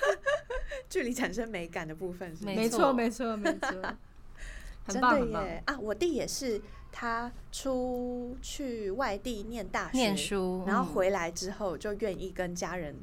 [0.90, 3.96] 距离产生美感的部分是没错，没错，没错，
[4.86, 5.44] 很棒，真的。
[5.44, 5.62] 耶！
[5.66, 6.60] 啊，我弟也是，
[6.92, 12.96] 他出去外地念大学，念书然后嗯回来之后就愿意跟家人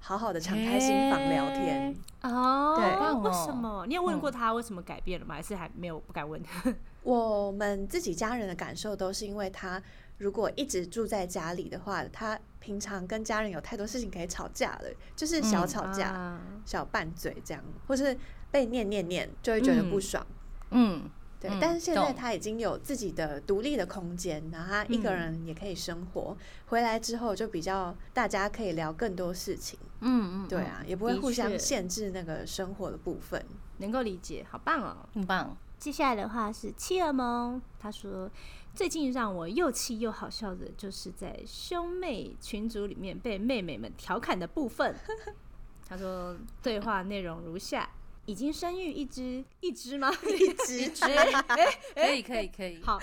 [0.00, 1.94] 好好的敞开心房聊天。
[2.22, 2.84] 哦，对
[3.20, 3.84] 为什么？
[3.86, 5.34] 你有问过嗯他为什么改变了吗？
[5.34, 6.40] 还是还没有不敢问？
[7.02, 9.82] 我们自己家人的感受都是因为他
[10.18, 18.16] 如果一直住在家里的话，他平常跟家人有太多事情可以吵架了，就是小嗯吵架、啊小拌嘴这样，或是
[18.52, 20.26] 被念念念就会觉得不嗯爽。
[20.70, 21.10] 嗯，
[21.42, 26.36] 对，嗯但是现在他已经有自己的独立的空间，然后他一个嗯人也可以生活。
[26.66, 33.44] 回来之后就比较大家可以聊更多事情，嗯嗯，对啊，也不会互相限制那个生活的部分。
[33.78, 35.08] 能够理解，好棒哦。
[35.12, 35.56] 很棒。
[35.80, 38.30] 接下来的话是妻儿萌，他说
[38.72, 44.94] 最近让我又气又好笑的，就是在兄妹群组里面被妹妹们调侃的部分。
[45.88, 47.90] 他说对话内容如下：
[48.26, 50.10] 已经生育一只一只吗？
[50.24, 50.90] 一只
[51.94, 52.98] 可以可以可以，好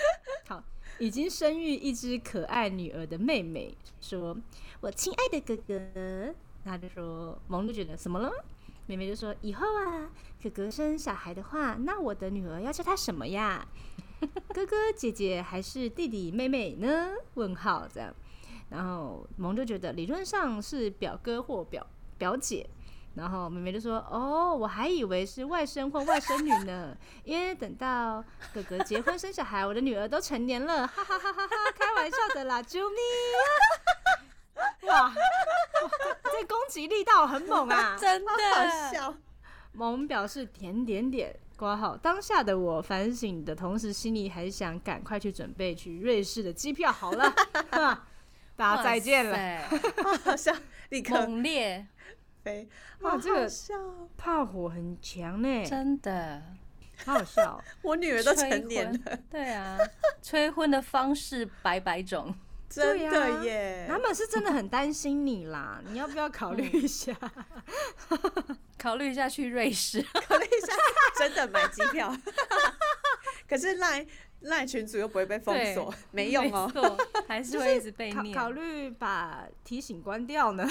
[0.48, 0.62] 好，
[0.98, 4.36] 已经生育一只可爱女儿的妹妹说
[4.80, 8.30] ：“我亲爱的哥哥。”他就说，萌就觉得怎么了？
[8.86, 10.10] 妹妹就说：“以后啊，
[10.42, 13.66] 哥哥生小孩的话，那我的女儿要叫她什么呀？
[14.52, 18.14] 哥哥、姐姐还是弟弟、妹妹呢？”问号这样。
[18.68, 21.86] 然后萌就觉得理论上是表哥或表
[22.18, 22.68] 表姐。
[23.14, 31.56] 然后妹妹就说：“哦，我还以为是外甥或外甥女呢，因为等到哥哥结婚生小孩，我的女儿都成年了，哈哈哈哈哈！
[31.76, 34.86] 开玩笑的啦，啾咪！
[34.86, 35.14] 哇，哇
[36.24, 37.96] 这这攻击力道很猛啊！
[38.00, 39.14] 真的好的，笑。
[39.72, 41.96] 萌表示点点点挂号。
[41.96, 46.90] 当下的我反省的同时，心里还想赶快去准备去瑞士的机票。
[46.90, 47.34] 好了，
[48.56, 49.36] 大家再见了。
[49.36, 49.62] 了，
[50.24, 50.52] 好笑，
[50.90, 51.86] 立刻猛烈，
[52.42, 52.68] 飞。
[53.22, 53.50] 这个
[54.16, 56.42] 炮火很强呢，真的。
[57.04, 57.64] 好好笑哦。
[57.82, 59.78] 我女儿都成年了，对啊，
[60.20, 62.34] 催婚的方式百百种。
[62.68, 63.86] 真对的呀耶。
[63.88, 67.12] 他们是真的很担心你啦， 你要不要考虑一下？
[68.78, 70.72] 考虑一下去瑞士，考虑一下，
[71.18, 72.14] 真的买机票。
[73.48, 74.06] 可是赖
[74.42, 76.96] 赖群主又不会被封对锁，没用哦。
[77.26, 78.36] 还是会一直被考念。
[78.36, 80.68] 考虑把提醒关掉呢？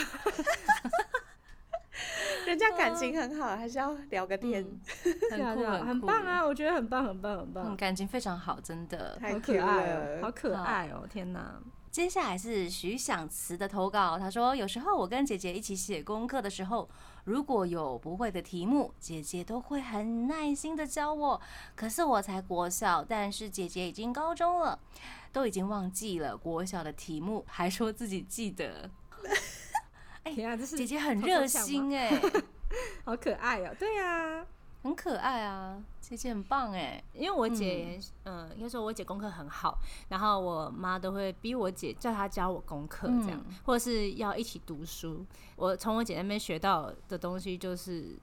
[2.47, 4.65] 人家感情很好，还是要聊个天，
[5.31, 6.45] 很酷很棒啊！
[6.45, 9.17] 我觉得很棒，很棒，很嗯，棒，感情非常好，真的。
[9.19, 11.05] 太好可爱了哦，好可爱哦！
[11.07, 16.89] 天哪，接下来是徐想慈的投稿，他说：“有时候我跟姐姐一起写功课的时候，
[17.25, 21.39] 如果有不会的题目，姐姐都会很耐心的教我。
[21.75, 24.79] 可是我才国小，但是姐姐已经高中了，
[25.31, 28.89] 都已经忘记了国小的题目，还说自己记得。
[30.23, 32.09] 哎天啊，这是姐姐很热心哎、
[33.05, 33.75] 好可爱哦！
[33.79, 34.45] 对啊，
[34.83, 39.77] 很可爱啊，姐姐很棒哎、因为我姐，嗯，应该说我姐功课很好，
[40.09, 45.25] 然后我妈都会逼我姐叫她教我功课，这样，嗯或者是要一起读书。
[45.55, 48.17] 我从我姐那边学到的东西就是，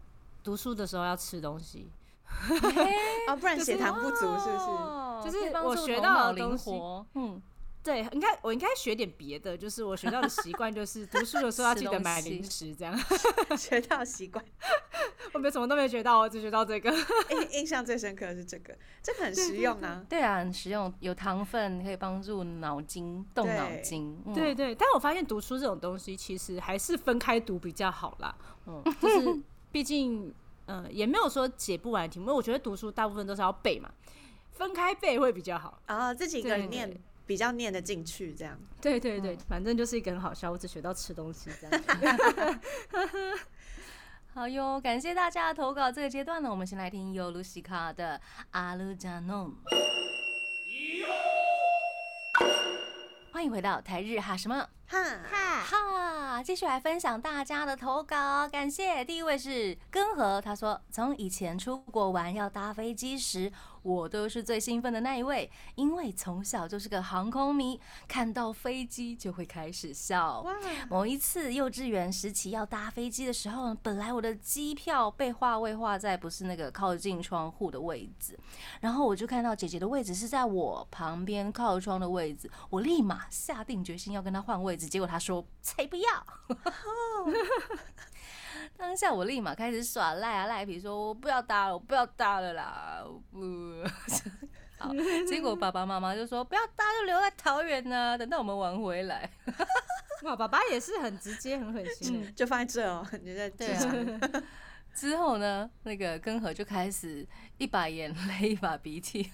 [0.45, 1.91] 读书的时候要吃东西。
[3.29, 4.51] 啊，不然血糖不足是不是？
[4.51, 7.41] 哦就是我学到的东西活，嗯，
[7.87, 12.99] 对，应该我应该学点别的，就是我学到的习惯就是读书的时候要 吃记得买零食，这样。
[13.57, 14.45] 学到习惯。
[15.33, 16.93] 我没什么都没学到，我只学到这个。
[17.31, 20.05] 印印象最深刻的是这个，这个很实用啊。
[20.09, 28.35] 对啊，很实用，有糖分可以帮助脑筋动脑对筋，嗯对对，但我发现读书这种东西其实还是分开读比较好啦。
[28.67, 30.35] 嗯，就是毕竟，
[30.67, 33.89] 嗯、也没有说解不完的题目，因为我觉得读书大部分都是要背嘛，
[34.51, 35.81] 分开背会比较好。
[35.87, 36.91] 然后自己一个对人念
[37.27, 38.57] 比较念得进去，这样。
[38.81, 41.83] 对对对，嗯反正就是一个很好笑，我只学到吃东西这样。
[44.33, 45.91] 好哟，感谢大家的投稿。
[45.91, 48.19] 这个阶段呢，我们先来听尤露西卡的
[48.51, 49.47] 《阿鲁加诺》。
[53.33, 59.05] 欢迎回到台日哈什么哈，哈，哈，继续来分享大家的投稿，感谢。
[59.05, 63.53] 第一位是根河，他说从以前出国玩要搭飞机时，
[63.87, 70.45] 我都是最兴奋的那一位，因为从小就是个航空迷，看到飞机就会开始笑。
[70.91, 78.37] 某一次幼稚园时期要搭飞机的时候，本来我的机票被划位划在不是那个靠近窗户的位置，
[78.81, 86.09] 然后我就看到姐姐的位置是在我旁边靠窗的位置，我立马下定决心要跟她换位置，结果她说才不要。
[88.77, 93.89] 当下我立马开始耍赖啊赖皮，说我不要搭了，我不要搭了啦，我不。
[94.79, 94.93] 好，
[95.27, 99.31] 结果爸爸妈妈就说不要搭，就留在桃园呢、等到我们玩回来。
[100.25, 102.31] 哇，爸爸也是很直接、很狠心的。
[102.33, 104.43] 就放在这哦， 你在对场。
[104.95, 107.27] 之后呢，那个根河就开始
[107.59, 109.31] 一把眼泪一把鼻涕，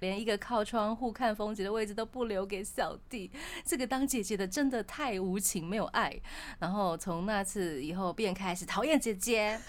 [0.00, 3.30] 连一个靠窗户看风景的位置都不留给小弟。
[3.64, 6.20] 这个当姐姐的真的太无情，没有爱。
[6.58, 9.60] 然后从那次以后便开始讨厌姐姐。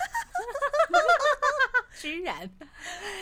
[1.98, 2.48] 居然，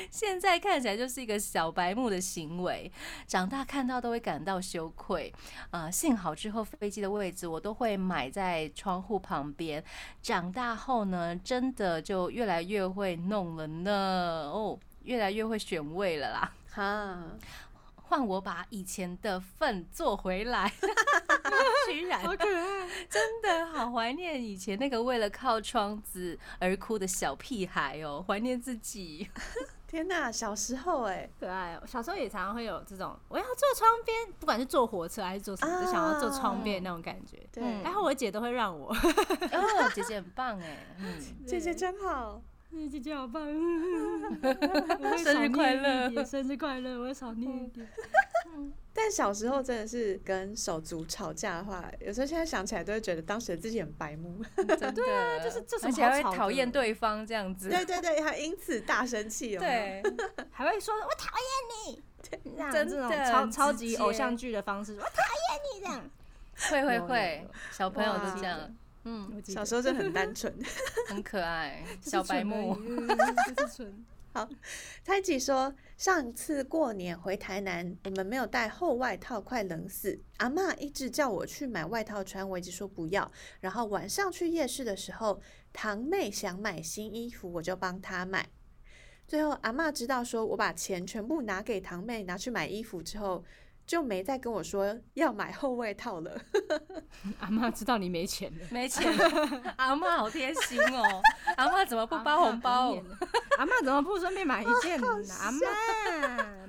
[0.10, 2.92] 现在看起来就是一个小白目的行为，
[3.28, 5.32] 长大看到都会感到羞愧。
[5.70, 9.82] 啊、幸好之后飞机的位置我都会买在窗户旁边，
[10.24, 14.50] 长大后呢，真的就越来越会弄了呢。
[14.52, 16.52] 哦，越来越会选位了啦。
[16.74, 17.24] 哈，
[17.96, 20.72] 换我把以前的份做回来，
[21.88, 22.22] 居然。
[22.22, 29.30] 好可爱，真的好怀念以前那个为了靠窗子而哭的小屁孩哦，怀念自己。
[29.88, 31.84] 天哪，小时候哎，可爱哦！
[31.86, 37.38] 小时候也常常会有这种，我要坐窗边，不管是坐火车还是坐什么，就想要坐窗边那种感觉。
[37.52, 37.64] 对。
[37.64, 42.42] 嗯，然后我姐都会让我，哦，姐姐很棒哎，嗯，姐姐真好。
[42.90, 43.46] 姐姐好棒，
[45.24, 46.24] 生日快乐。
[46.24, 47.88] 生日快乐，我会少念一点。
[48.94, 54.44] 但小时候真的是跟手足吵架的话，有时候现在想起来都会觉得当时的自己很白目。
[54.56, 57.70] 真的，就是这什而且还会讨厌对方这样子。
[57.70, 66.10] 对对对，还因此大生气有没有，对，还会说我讨厌你，这样真这种超超级偶像剧的方式，我讨厌你这样。
[66.70, 68.60] 会会会，小朋友哇就这样，
[69.04, 70.54] 嗯，小时候真的很单纯。
[71.10, 72.78] 很可爱， 小白蠢而已目。
[72.80, 73.08] 嗯
[73.56, 74.06] 就是蠢。
[75.06, 80.20] 太极说，上次过年回台南，我们没有带厚外套，快冷死。
[80.38, 83.32] 阿妈一直叫我去买外套穿，我一直说不要。
[83.60, 85.40] 然后晚上去夜市的时候，
[85.72, 88.50] 堂妹想买新衣服，我就帮她买。
[89.28, 93.46] 最后阿妈知道说我把钱全部拿给堂妹拿去买衣服之后，
[93.86, 96.40] 就没再跟我说要买厚外套了。
[97.40, 99.12] 阿妈知道你没钱了，没钱，
[99.78, 101.22] 阿妈好贴心哦。
[101.58, 102.96] 阿妈怎么不包红包？
[103.58, 105.08] 阿妈怎么不顺便买一件呢？
[105.42, 105.60] 阿妈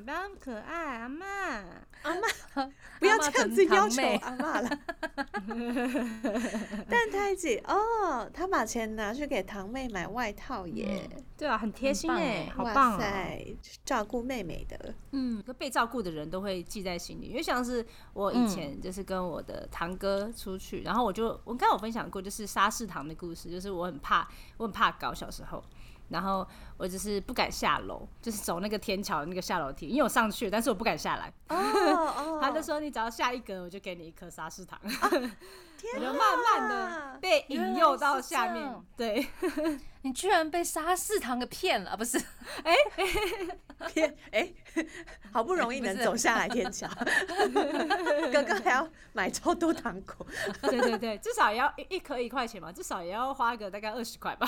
[0.05, 1.65] 不要那么可爱，阿妈。
[3.01, 4.79] 不要阿嬷这样子要求阿妈了。
[6.89, 12.99] 但太子哦，他把钱拿去给堂妹买外套耶，对啊，很贴心哎，好棒哦。
[12.99, 24.27] 塞，照顾妹妹的，嗯，个被照顾的人都会记在心里，因为像是我以前就是跟我的堂哥出去，然后我就我刚刚有分享过，就是沙士堂的故事，就是我很怕
[24.59, 25.63] 我很怕搞，小时候。
[26.15, 26.47] 然后
[26.77, 31.33] 我就是不敢下楼， 就是走那个天桥那个下楼梯，因为我上去了，但是我不敢下来。
[31.49, 34.79] 哦哦 他就说你只要下一格，我就给你一颗沙士糖。
[34.81, 35.33] 天
[35.95, 39.27] 我就慢慢的被引诱到下面对，
[40.03, 42.19] 你居然被沙士堂给骗了，啊不是？
[43.89, 44.51] 天哎，
[45.33, 46.89] 好不容易能走下来天桥，
[48.33, 50.27] 哥哥还要买超多糖果，
[50.63, 54.47] 对对对，至少也要一一颗一块钱嘛，至少也要花个大概二十块吧。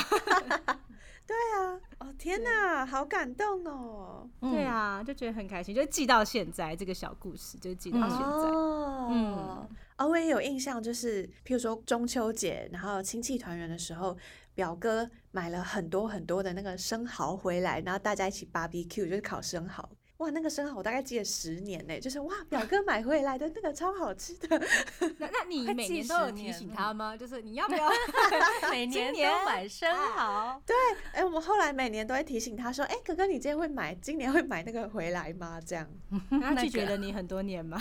[1.26, 8.24] 对啊，哦天哪，好感动哦，对啊，就觉得很开心，就记到现在这个小故事，就记到现在。
[8.24, 9.68] 哦，嗯
[9.98, 14.16] 哦，我也有印象，就是譬如说中秋节，然后亲戚团圆的时候，
[14.54, 19.88] 表哥买了很多很多的那个生蚝回来，然后大家一起 barbecue，就是烤生蚝。
[20.18, 24.58] 哇，那个生蚝我大概记了十年呢，就是哇，表哥买回来的那个超好吃的。
[25.18, 27.14] 那那你每年都有提醒他吗？
[27.16, 27.90] 就是你要不要？
[28.70, 30.74] 每年年都买生蚝，对
[31.12, 35.60] 哎、我们后来每年都会提醒他说，哎、哥哥，你今天会买，今年会买那个回来吗？
[35.64, 35.86] 这样
[36.30, 37.78] 他那个拒绝了你很多年吗？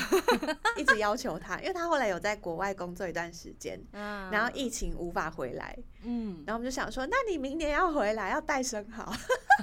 [0.78, 9.12] 一直要求他，因为他后来有在国外工作一段时间，嗯然后疫情无法回来，嗯，然后我们就想说，那你明年要回来，要带生蚝。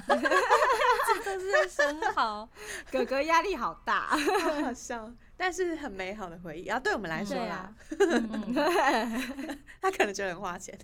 [1.23, 2.47] 这是生蚝，
[2.91, 4.07] 哥哥压力好大。
[4.07, 6.65] 好好笑，但是很美好的回忆。
[6.65, 7.73] 然后对我们来说啦
[9.81, 10.77] 他可能觉得很花钱。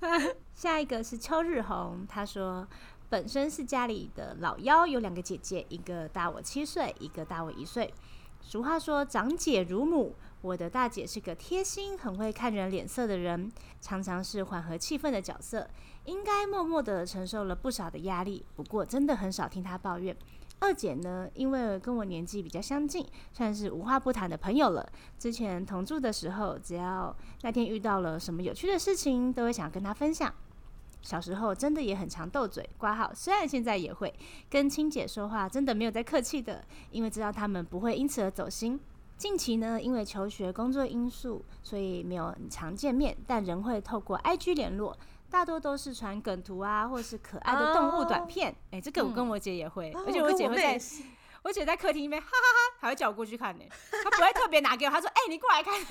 [0.54, 2.66] 下一个是秋日红，他说
[3.08, 7.92] 本身是家里的老幺，有两个姐姐，一个大我七岁，一个大我一岁。
[8.40, 15.68] 俗话说长姐如母，我的大姐是个贴心、很会看人脸色的人，常常是缓和气氛的角色，
[16.04, 18.44] 应该默默的承受了不少的压力。
[18.54, 20.16] 不过真的很少听她抱怨。
[20.58, 24.90] 二姐呢，因为跟我年纪比较相近，算是无话不谈的朋友了。
[25.18, 30.32] 之前同住的时候，只要那天遇到了什么有趣的事情，都会想跟她分享。
[31.02, 33.12] 小时候真的也很常斗嘴，挂号。
[33.14, 34.12] 虽然现在也会
[34.48, 38.80] 跟亲姐说话，真的没有在客气的，因为知道他们不会因此而走心。
[39.16, 44.96] 近期呢，因为求学、工作因素，所以没有很常见面，但仍会透过 IG 联络。
[45.28, 48.54] 大多都是传梗图啊，或是可爱的动物短片。
[48.70, 50.80] 哎、这个我跟我姐也会，而且我姐会在，
[51.42, 53.64] 我姐在客厅里面哈哈哈，还会叫我过去看呢。
[54.04, 55.74] 她不会特别拿给我，她说：“哎、你过来看。”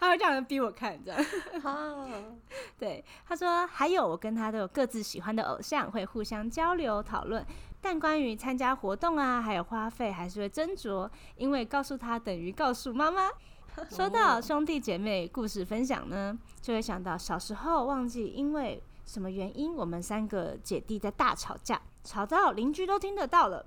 [0.00, 1.24] 她会这样逼我看，这样。
[1.60, 2.08] 好，
[2.78, 7.44] 对，她说还有我跟她都有各自喜欢的偶像，会互相交流讨论。
[7.88, 13.30] 但关于参加活动啊，还有花费，还是会斟酌，因为告诉他等于告诉妈妈。
[13.88, 23.64] 说到兄弟姐妹故事分享呢，就会想到小时候忘记因为什么原因，我们三个姐弟在大吵架，吵到邻居都听得到了。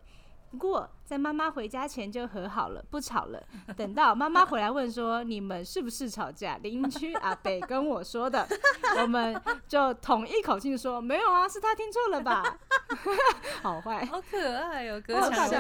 [0.52, 3.42] 不过在妈妈回家前就和好了，不吵了。
[3.78, 8.48] 等到妈妈回来问说你们是不是吵架，邻居阿北跟我说的，
[9.02, 12.58] 我们就统一口径说没有啊，是他听错了吧？
[13.62, 15.60] 好坏，好可爱哦，哥好笑。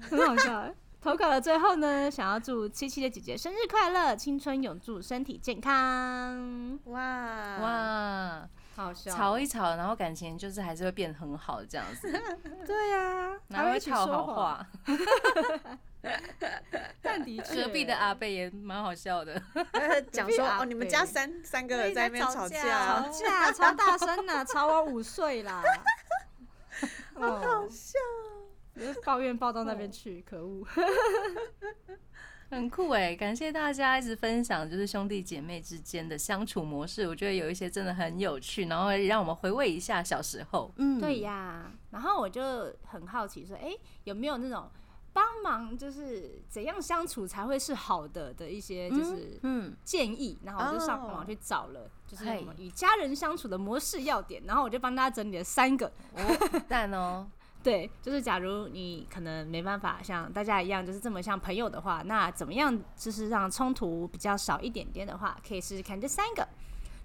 [0.00, 0.64] 很好笑。
[1.00, 6.78] 投稿的最后呢，想要祝七七的姐姐生日快乐，青春永驻，身体健康。
[6.86, 7.00] 哇，
[7.60, 8.48] 哇，
[8.84, 12.10] 好笑吵一吵，然后感情就是还是会变很好这样子，
[12.66, 14.66] 对呀、然后会吵好，话。
[17.02, 19.42] 但的确，隔壁的阿贝也蛮好笑的，
[20.12, 25.60] 讲说哦，你们家三三个人在那边吵吵架架，吵架超大声呐、吵我五岁啦，
[27.14, 27.98] 好好笑。
[29.04, 30.64] 抱怨抱到那边去，可恶。
[32.50, 33.14] 很酷哎！
[33.14, 40.72] 感谢大家一直分享，就是兄弟姐妹之间的相处模式，我觉得有一些真的很有趣，然后让我们回味一下小时候。
[40.76, 43.72] 嗯对呀，然后我就很好奇说，哎、
[44.04, 44.70] 有没有那种
[45.12, 55.86] 帮忙，就是怎样相处才会是好的的一些就是嗯，建议，然后我就上哦网去找了，就是我们与家人相处的模式要点，然后我就帮大家整理了三个。
[56.14, 57.28] 哦，赞哦，
[57.68, 66.48] 对，就是假如你可能没办法像大家一样，就是这么像朋友的话，那怎么样就是让冲突比较少一点点的话，可以试试看这三个。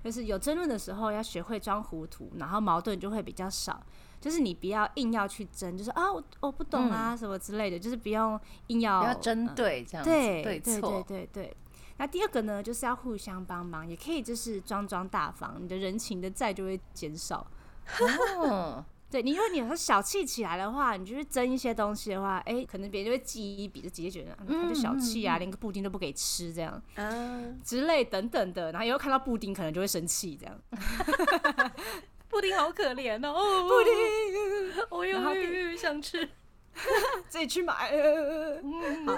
[0.01, 3.81] 就是有争论的时候要学会装糊涂，然后矛盾就会比较少。
[4.21, 11.57] 就是你不要硬要去争，就是啊我我不懂啊、什么之类的，就是不用硬要不要针对这样子，对对对对，对对。
[11.97, 17.45] 那第二个呢，就是要互相帮忙，也可以就是装装大方，你的人情的债就会减少。
[18.39, 18.83] 哦，
[19.13, 30.59] 对你，如果你有时候小气起来的话，你就是争一些东西的话，哎、可能别人就会记一笔，就直接觉得、嗯、他就小气啊，连个布丁都不给吃这样嗯，之类等等的，然后以后看到布丁可能就会生气这样。
[32.27, 36.27] 布丁好可怜哦，布丁，我又又想吃。
[37.29, 37.91] 自己去买。
[37.91, 38.59] 呃
[39.05, 39.15] 好，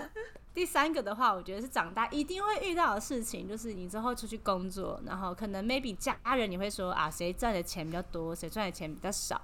[0.56, 9.40] 第三个的话，我觉得是长大一定会遇到的事情，就是你之后出去工作，然后可能 maybe 家人你会说啊，谁赚的钱比较多，谁赚的钱比较少。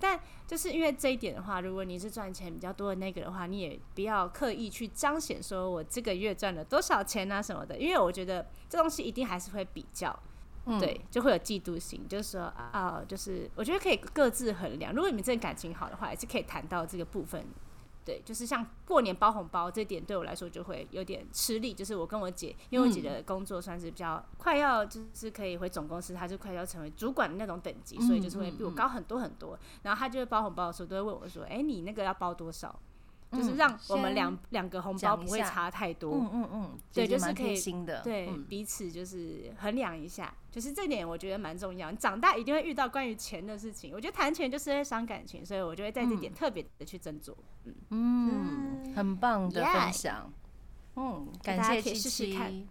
[0.00, 10.18] 但就是因为这一点的话，如果你是赚钱比较多的那个的话，你也不要刻意去彰显说我这个月赚了多少钱啊什么的，因为我觉得这东西一定还是会比较。
[10.66, 14.94] 嗯，对，就会有嫉妒心，就是说啊、就是我觉得可以各自衡量。
[14.94, 17.44] 如果你们真的感情好的话，也是可以谈到这个部分。
[18.04, 21.72] 对，就是像过年包红包这点，对我来说就会有点吃力。
[21.72, 29.58] 就是我跟我姐，因为我姐的工作算是比较快要，就是可以回总公司，她就快要成为主管的那种等级，所以就是会比我高很多很多。
[29.82, 32.78] 然后她就会包红包的时候，都会问我说：“哎、你那个要包多少？”
[33.34, 36.14] 就是嗯让我们两两个红包不会差太多。
[36.14, 41.90] 嗯嗯嗯，对就是可以贴心的，对，嗯彼此就是衡量一下，就是这点我觉得蛮重要。
[41.90, 47.34] 你长大一定会遇到关于钱的事情，我觉得谈钱就是会伤感情，所以我就会在这点特别的去斟酌。
[47.64, 50.32] 嗯，嗯，很棒的分享。
[50.96, 52.68] 嗯，感大家可以谢七试试看七。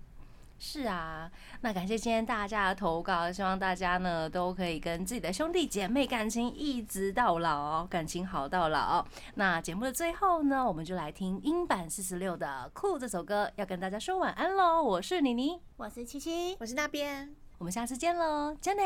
[0.65, 9.05] 是啊，那感谢今天大家的投稿，希望大家呢都可以跟自己的兄弟姐妹感情一直到老，感情好到老。
[9.35, 14.81] 那节目的最后呢，我们就来听英版四十六的《酷》这首歌，要跟大家说晚安喽。
[14.81, 18.83] 我是妮妮，我是七七，我是那边，我们下次见喽，真的。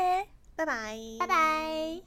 [0.56, 2.02] 拜拜，拜拜。